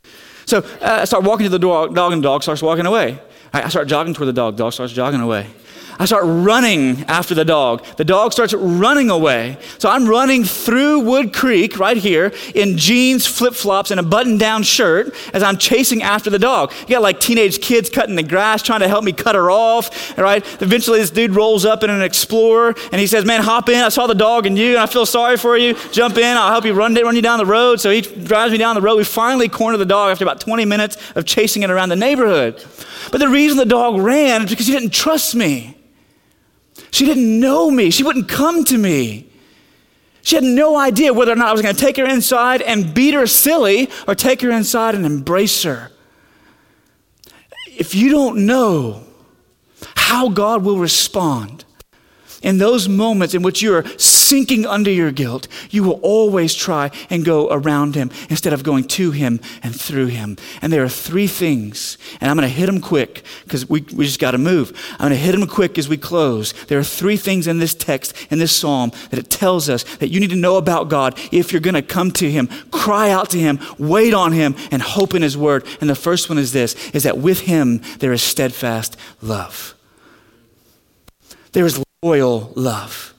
[0.45, 3.19] So uh, I start walking to the dog, dog and the dog starts walking away.
[3.53, 5.47] I start jogging toward the dog, dog starts jogging away.
[5.99, 7.85] I start running after the dog.
[7.97, 9.57] The dog starts running away.
[9.77, 14.37] So I'm running through Wood Creek right here in jeans, flip flops, and a button
[14.37, 16.73] down shirt as I'm chasing after the dog.
[16.81, 20.17] You got like teenage kids cutting the grass, trying to help me cut her off.
[20.17, 20.45] Right?
[20.61, 23.75] Eventually, this dude rolls up in an Explorer and he says, Man, hop in.
[23.75, 25.75] I saw the dog and you, and I feel sorry for you.
[25.91, 26.37] Jump in.
[26.37, 27.79] I'll help you run, run you down the road.
[27.79, 28.97] So he drives me down the road.
[28.97, 32.63] We finally corner the dog after about 20 minutes of chasing it around the neighborhood.
[33.11, 35.77] But the reason the dog ran is because he didn't trust me.
[36.89, 37.91] She didn't know me.
[37.91, 39.27] She wouldn't come to me.
[40.23, 42.93] She had no idea whether or not I was going to take her inside and
[42.93, 45.91] beat her silly or take her inside and embrace her.
[47.67, 49.03] If you don't know
[49.95, 51.65] how God will respond
[52.43, 53.85] in those moments in which you are
[54.31, 58.85] sinking under your guilt, you will always try and go around him instead of going
[58.85, 60.37] to him and through him.
[60.61, 64.05] And there are three things, and I'm going to hit them quick because we, we
[64.05, 64.71] just got to move.
[64.93, 66.53] I'm going to hit them quick as we close.
[66.67, 70.07] There are three things in this text, in this psalm, that it tells us that
[70.07, 73.31] you need to know about God if you're going to come to him, cry out
[73.31, 75.65] to him, wait on him, and hope in his word.
[75.81, 79.75] And the first one is this, is that with him there is steadfast love.
[81.51, 83.10] There is loyal love.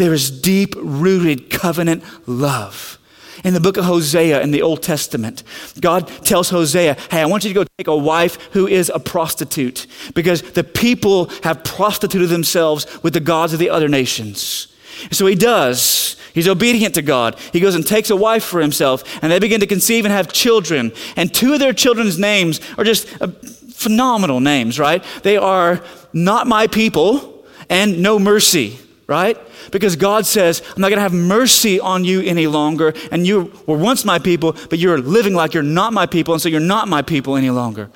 [0.00, 2.98] There is deep rooted covenant love.
[3.44, 5.42] In the book of Hosea in the Old Testament,
[5.78, 8.98] God tells Hosea, Hey, I want you to go take a wife who is a
[8.98, 14.68] prostitute because the people have prostituted themselves with the gods of the other nations.
[15.10, 16.16] So he does.
[16.32, 17.38] He's obedient to God.
[17.52, 20.32] He goes and takes a wife for himself, and they begin to conceive and have
[20.32, 20.92] children.
[21.14, 23.26] And two of their children's names are just uh,
[23.74, 25.04] phenomenal names, right?
[25.24, 25.84] They are
[26.14, 28.78] not my people and no mercy,
[29.10, 29.36] right?
[29.70, 32.94] because God says, I'm not going to have mercy on you any longer.
[33.10, 36.42] And you were once my people, but you're living like you're not my people, and
[36.42, 37.90] so you're not my people any longer.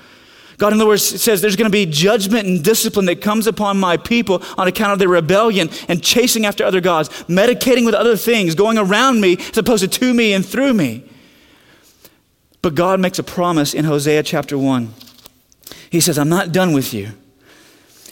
[0.57, 3.79] God, in other words, says there's going to be judgment and discipline that comes upon
[3.79, 8.17] my people on account of their rebellion and chasing after other gods, medicating with other
[8.17, 11.05] things, going around me as opposed to to me and through me.
[12.63, 14.95] But God makes a promise in Hosea chapter 1.
[15.91, 17.13] He says, I'm not done with you.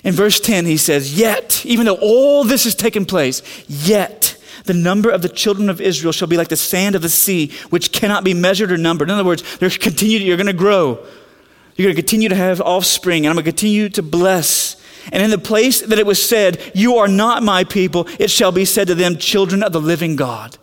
[0.05, 4.75] In verse 10, he says, Yet, even though all this has taken place, yet the
[4.75, 7.93] number of the children of Israel shall be like the sand of the sea, which
[7.93, 9.09] cannot be measured or numbered.
[9.09, 9.43] In other words,
[9.79, 11.05] continue, you're going to grow.
[11.77, 14.77] You're going to continue to have offspring, and I'm going to continue to bless.
[15.13, 18.53] And in the place that it was said, You are not my people, it shall
[18.53, 20.59] be said to them, Children of the living God.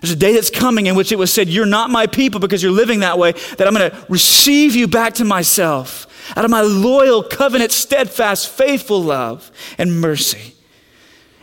[0.00, 2.62] There's a day that's coming in which it was said, You're not my people because
[2.62, 6.50] you're living that way, that I'm going to receive you back to myself out of
[6.50, 10.54] my loyal, covenant, steadfast, faithful love and mercy.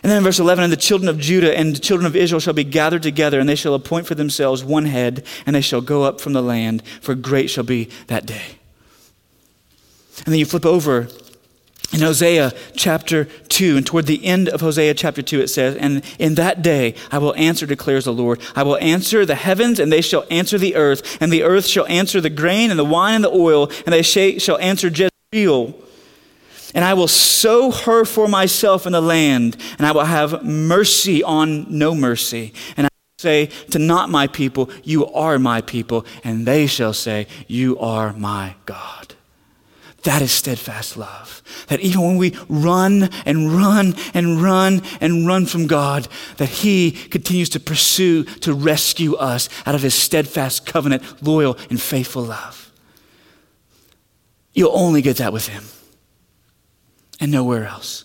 [0.03, 2.41] And then in verse 11, and the children of Judah and the children of Israel
[2.41, 5.79] shall be gathered together, and they shall appoint for themselves one head, and they shall
[5.79, 8.57] go up from the land, for great shall be that day.
[10.25, 11.07] And then you flip over
[11.93, 16.03] in Hosea chapter 2, and toward the end of Hosea chapter 2, it says, And
[16.17, 18.41] in that day I will answer, declares the Lord.
[18.55, 21.85] I will answer the heavens, and they shall answer the earth, and the earth shall
[21.85, 25.75] answer the grain, and the wine, and the oil, and they shall answer Jezreel.
[26.73, 31.21] And I will sow her for myself in the land, and I will have mercy
[31.21, 32.53] on no mercy.
[32.75, 36.93] And I will say to not my people, You are my people, and they shall
[36.93, 39.13] say, You are my God.
[40.03, 41.41] That is steadfast love.
[41.67, 46.91] That even when we run and run and run and run from God, that He
[46.91, 52.71] continues to pursue to rescue us out of His steadfast covenant, loyal, and faithful love.
[54.53, 55.63] You'll only get that with Him
[57.21, 58.03] and nowhere else.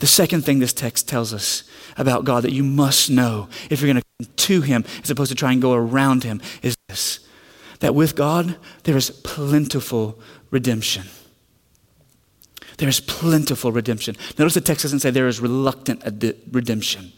[0.00, 1.64] The second thing this text tells us
[1.96, 5.30] about God that you must know if you're going to come to Him as opposed
[5.30, 7.20] to try and go around Him is this
[7.80, 10.20] that with God, there is plentiful
[10.50, 11.04] redemption.
[12.80, 14.16] There's plentiful redemption.
[14.38, 16.02] Notice the text doesn't say there is reluctant
[16.50, 17.12] redemption.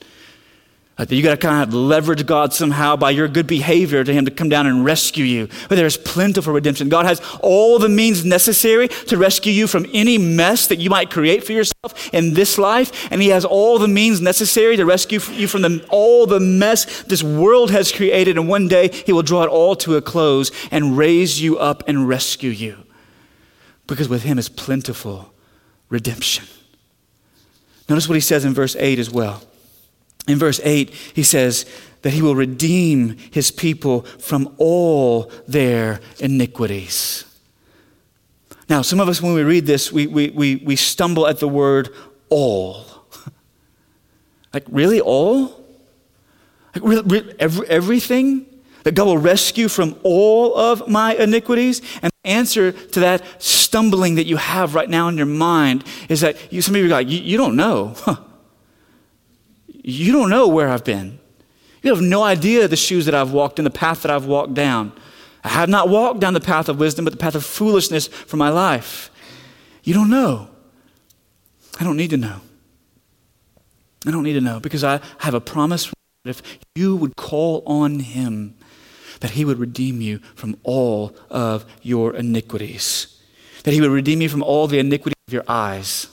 [0.98, 4.24] Like you got to kind of leverage God somehow by your good behavior to Him
[4.24, 5.48] to come down and rescue you.
[5.68, 6.88] But there is plentiful redemption.
[6.88, 11.10] God has all the means necessary to rescue you from any mess that you might
[11.10, 15.20] create for yourself in this life, and He has all the means necessary to rescue
[15.32, 18.36] you from the, all the mess this world has created.
[18.36, 21.82] And one day He will draw it all to a close and raise you up
[21.88, 22.84] and rescue you
[23.92, 25.34] because with him is plentiful
[25.90, 26.46] redemption.
[27.90, 29.42] Notice what he says in verse 8 as well.
[30.26, 31.66] In verse 8, he says
[32.00, 37.26] that he will redeem his people from all their iniquities.
[38.66, 41.48] Now, some of us, when we read this, we, we, we, we stumble at the
[41.48, 41.90] word
[42.30, 42.86] all.
[44.54, 45.66] like, really, all?
[46.74, 48.46] Like, really, every, everything?
[48.84, 51.80] That God will rescue from all of my iniquities.
[52.02, 56.20] And the answer to that stumbling that you have right now in your mind is
[56.20, 57.94] that you, some of you are like, you, you don't know.
[57.96, 58.16] Huh.
[59.84, 61.18] You don't know where I've been.
[61.82, 64.54] You have no idea the shoes that I've walked in, the path that I've walked
[64.54, 64.92] down.
[65.42, 68.36] I have not walked down the path of wisdom, but the path of foolishness for
[68.36, 69.10] my life.
[69.82, 70.48] You don't know.
[71.80, 72.40] I don't need to know.
[74.06, 75.92] I don't need to know because I have a promise
[76.24, 76.42] If
[76.76, 78.54] you would call on Him,
[79.22, 83.20] that He would redeem you from all of your iniquities,
[83.62, 86.08] that He would redeem you from all the iniquity of your eyes.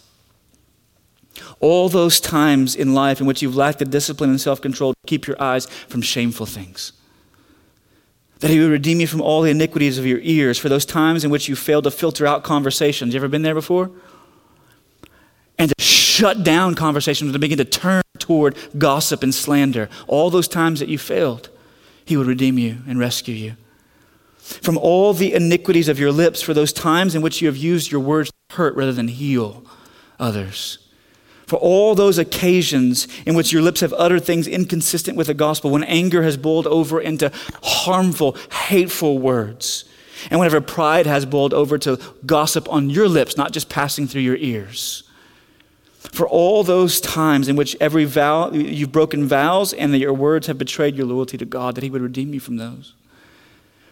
[1.60, 5.08] All those times in life in which you've lacked the discipline and self control to
[5.08, 6.92] keep your eyes from shameful things.
[8.42, 11.24] That he would redeem you from all the iniquities of your ears for those times
[11.24, 13.16] in which you failed to filter out conversations.
[13.16, 13.90] You ever been there before?
[15.58, 19.90] And to shut down conversations, to begin to turn toward gossip and slander.
[20.08, 21.50] All those times that you failed,
[22.10, 23.56] he would redeem you and rescue you.
[24.40, 27.92] From all the iniquities of your lips for those times in which you have used
[27.92, 29.64] your words to hurt rather than heal
[30.20, 30.80] others
[31.50, 35.72] for all those occasions in which your lips have uttered things inconsistent with the gospel,
[35.72, 37.32] when anger has boiled over into
[37.64, 39.86] harmful, hateful words,
[40.30, 44.22] and whenever pride has boiled over to gossip on your lips, not just passing through
[44.22, 45.09] your ears.
[46.00, 50.48] For all those times in which every vow, you've broken vows and that your words
[50.48, 52.94] have betrayed your loyalty to God, that He would redeem you from those.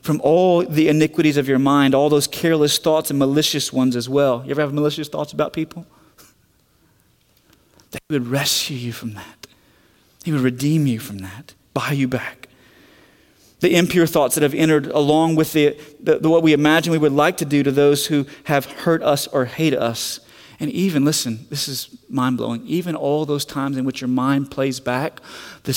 [0.02, 4.08] From all the iniquities of your mind, all those careless thoughts and malicious ones as
[4.08, 4.42] well.
[4.46, 5.86] You ever have malicious thoughts about people?
[7.92, 9.48] that He would rescue you from that.
[10.24, 12.48] He would redeem you from that, buy you back.
[13.60, 16.98] The impure thoughts that have entered along with the, the, the, what we imagine we
[16.98, 20.20] would like to do to those who have hurt us or hate us.
[20.60, 24.50] And even, listen, this is mind blowing, even all those times in which your mind
[24.50, 25.22] plays back
[25.64, 25.72] the,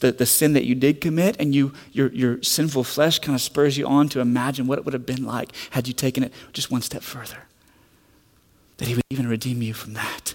[0.00, 3.42] the, the sin that you did commit, and you, your, your sinful flesh kind of
[3.42, 6.32] spurs you on to imagine what it would have been like had you taken it
[6.54, 7.44] just one step further.
[8.78, 10.31] That He would even redeem you from that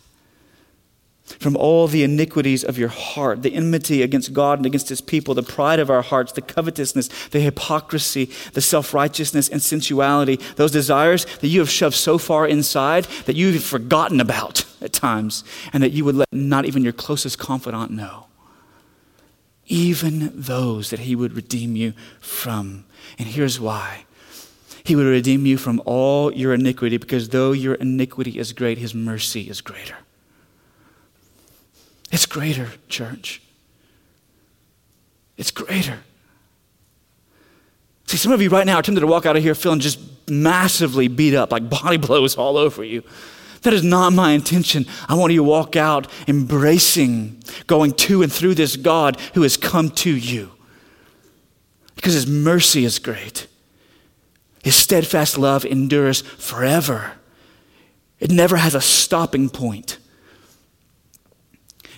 [1.39, 5.34] from all the iniquities of your heart, the enmity against God and against his people,
[5.34, 10.71] the pride of our hearts, the covetousness, the hypocrisy, the self righteousness and sensuality, those
[10.71, 15.84] desires that you have shoved so far inside that you've forgotten about at times, and
[15.84, 18.28] that you would let not even your closest confidant know.
[19.65, 22.86] Even those that he would redeem you from.
[23.19, 24.05] And here's why.
[24.86, 28.95] He would redeem you from all your iniquity because though your iniquity is great, his
[28.95, 29.97] mercy is greater.
[32.12, 33.41] It's greater, church.
[35.38, 35.99] It's greater.
[38.08, 39.99] See, some of you right now are tempted to walk out of here feeling just
[40.30, 43.03] massively beat up, like body blows all over you.
[43.64, 44.86] That is not my intention.
[45.10, 49.58] I want you to walk out embracing, going to and through this God who has
[49.58, 50.51] come to you.
[51.95, 53.47] Because his mercy is great.
[54.64, 57.14] His steadfast love endures forever.
[58.20, 59.97] It never has a stopping point.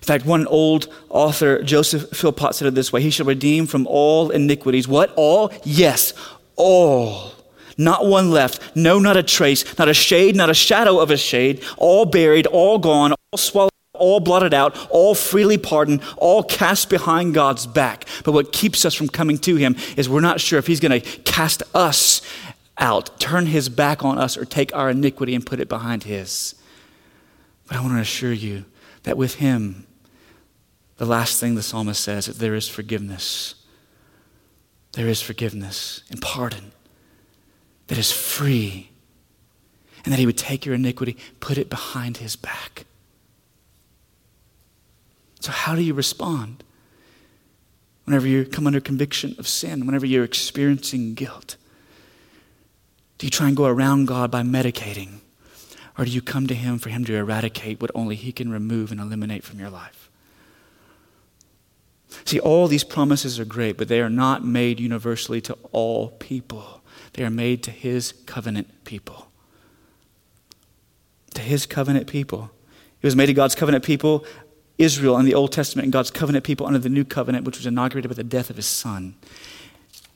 [0.09, 3.85] In fact, one old author, Joseph Philpot, said it this way He shall redeem from
[3.85, 4.87] all iniquities.
[4.87, 5.13] What?
[5.15, 5.53] All?
[5.63, 6.15] Yes,
[6.55, 7.33] all.
[7.77, 8.75] Not one left.
[8.75, 9.77] No, not a trace.
[9.77, 11.63] Not a shade, not a shadow of a shade.
[11.77, 17.35] All buried, all gone, all swallowed, all blotted out, all freely pardoned, all cast behind
[17.35, 18.05] God's back.
[18.23, 20.99] But what keeps us from coming to Him is we're not sure if He's going
[20.99, 22.23] to cast us
[22.79, 26.55] out, turn His back on us, or take our iniquity and put it behind His.
[27.67, 28.65] But I want to assure you
[29.03, 29.85] that with Him,
[30.99, 33.55] the last thing the psalmist says is there is forgiveness.
[34.91, 36.73] There is forgiveness and pardon
[37.87, 38.89] that is free.
[40.03, 42.85] And that he would take your iniquity, put it behind his back.
[45.39, 46.63] So, how do you respond
[48.03, 51.55] whenever you come under conviction of sin, whenever you're experiencing guilt?
[53.17, 55.19] Do you try and go around God by medicating?
[55.97, 58.91] Or do you come to Him for Him to eradicate what only He can remove
[58.91, 59.98] and eliminate from your life?
[62.25, 66.81] See, all these promises are great, but they are not made universally to all people.
[67.13, 69.27] They are made to his covenant people.
[71.35, 72.51] To his covenant people.
[73.01, 74.25] It was made to God's covenant people,
[74.77, 77.65] Israel in the Old Testament, and God's covenant people under the new covenant, which was
[77.65, 79.15] inaugurated by the death of his son.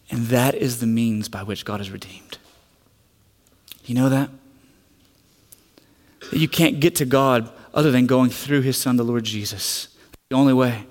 [0.10, 2.38] And that is the means by which God is redeemed.
[3.86, 4.30] You know that?
[6.32, 9.90] That you can't get to God other than going through his son, the Lord Jesus.
[10.30, 10.86] The only way.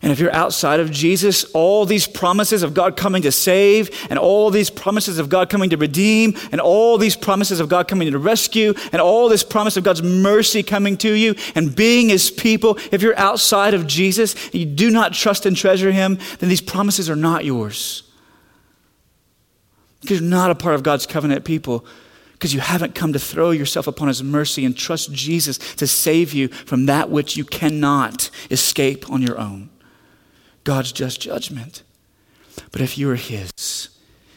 [0.00, 4.18] And if you're outside of Jesus, all these promises of God coming to save, and
[4.18, 8.10] all these promises of God coming to redeem, and all these promises of God coming
[8.10, 12.30] to rescue, and all this promise of God's mercy coming to you, and being His
[12.30, 16.48] people, if you're outside of Jesus, and you do not trust and treasure Him, then
[16.48, 18.04] these promises are not yours.
[20.00, 21.84] Because you're not a part of God's covenant people
[22.34, 26.32] because you haven't come to throw yourself upon his mercy and trust Jesus to save
[26.32, 29.70] you from that which you cannot escape on your own.
[30.68, 31.82] God's just judgment.
[32.72, 33.88] But if you are His,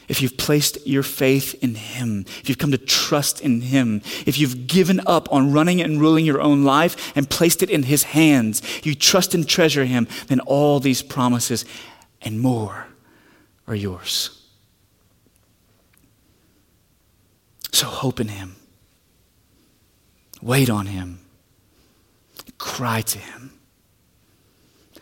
[0.07, 4.39] if you've placed your faith in Him, if you've come to trust in Him, if
[4.39, 8.03] you've given up on running and ruling your own life and placed it in His
[8.03, 11.65] hands, you trust and treasure Him, then all these promises
[12.21, 12.87] and more
[13.67, 14.41] are yours.
[17.73, 18.55] So hope in Him,
[20.41, 21.19] wait on Him,
[22.57, 23.51] cry to Him.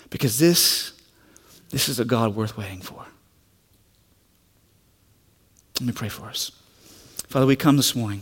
[0.10, 0.94] Because this
[1.70, 3.06] this is a God worth waiting for.
[5.80, 6.52] Let me pray for us.
[7.28, 8.22] Father, we come this morning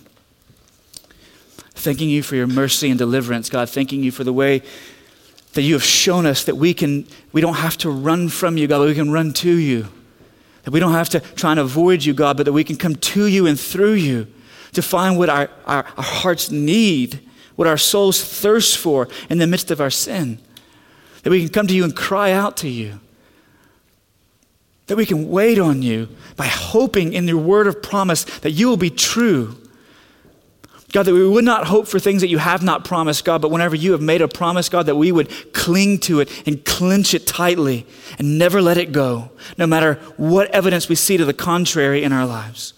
[1.74, 4.62] thanking you for your mercy and deliverance, God, thanking you for the way
[5.54, 8.68] that you have shown us that we can we don't have to run from you,
[8.68, 9.88] God, but we can run to you.
[10.64, 12.96] That we don't have to try and avoid you, God, but that we can come
[12.96, 14.28] to you and through you
[14.74, 17.22] to find what our, our, our hearts need,
[17.56, 20.40] what our souls thirst for in the midst of our sin.
[21.24, 23.00] That we can come to you and cry out to you
[24.88, 28.68] that we can wait on you by hoping in your word of promise that you
[28.68, 29.56] will be true.
[30.94, 33.52] God, that we would not hope for things that you have not promised, God, but
[33.52, 37.14] whenever you have made a promise, God, that we would cling to it and clench
[37.14, 37.86] it tightly
[38.18, 42.14] and never let it go, no matter what evidence we see to the contrary in
[42.14, 42.74] our lives.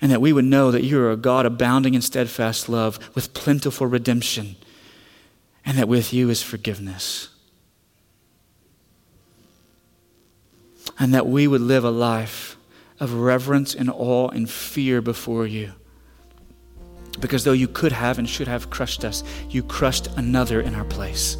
[0.00, 3.34] And that we would know that you are a God abounding in steadfast love with
[3.34, 4.54] plentiful redemption,
[5.64, 7.30] and that with you is forgiveness.
[10.98, 12.56] And that we would live a life
[12.98, 15.72] of reverence and awe and fear before you.
[17.20, 20.84] Because though you could have and should have crushed us, you crushed another in our
[20.84, 21.36] place.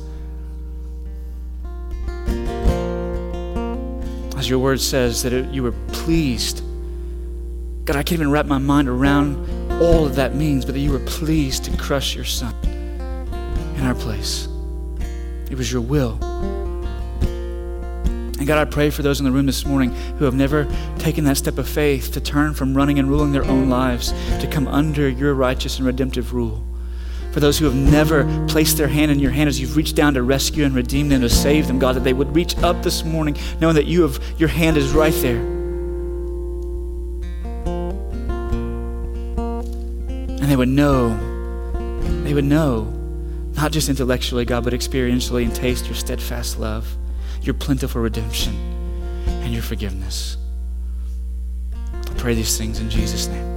[4.37, 6.63] As your word says, that it, you were pleased.
[7.85, 9.37] God, I can't even wrap my mind around
[9.83, 12.55] all that that means, but that you were pleased to crush your son
[13.77, 14.49] in our place.
[15.51, 16.19] It was your will.
[18.47, 20.69] And God, I pray for those in the room this morning who have never
[21.01, 24.47] taken that step of faith to turn from running and ruling their own lives to
[24.49, 26.63] come under your righteous and redemptive rule.
[27.33, 30.15] For those who have never placed their hand in your hand as you've reached down
[30.15, 33.03] to rescue and redeem them, to save them, God, that they would reach up this
[33.03, 35.41] morning knowing that you have, your hand is right there.
[40.29, 41.09] And they would know,
[42.23, 42.85] they would know,
[43.57, 46.97] not just intellectually, God, but experientially and taste your steadfast love
[47.47, 48.55] your plentiful redemption,
[49.27, 50.37] and your forgiveness.
[51.73, 53.56] I pray these things in Jesus' name.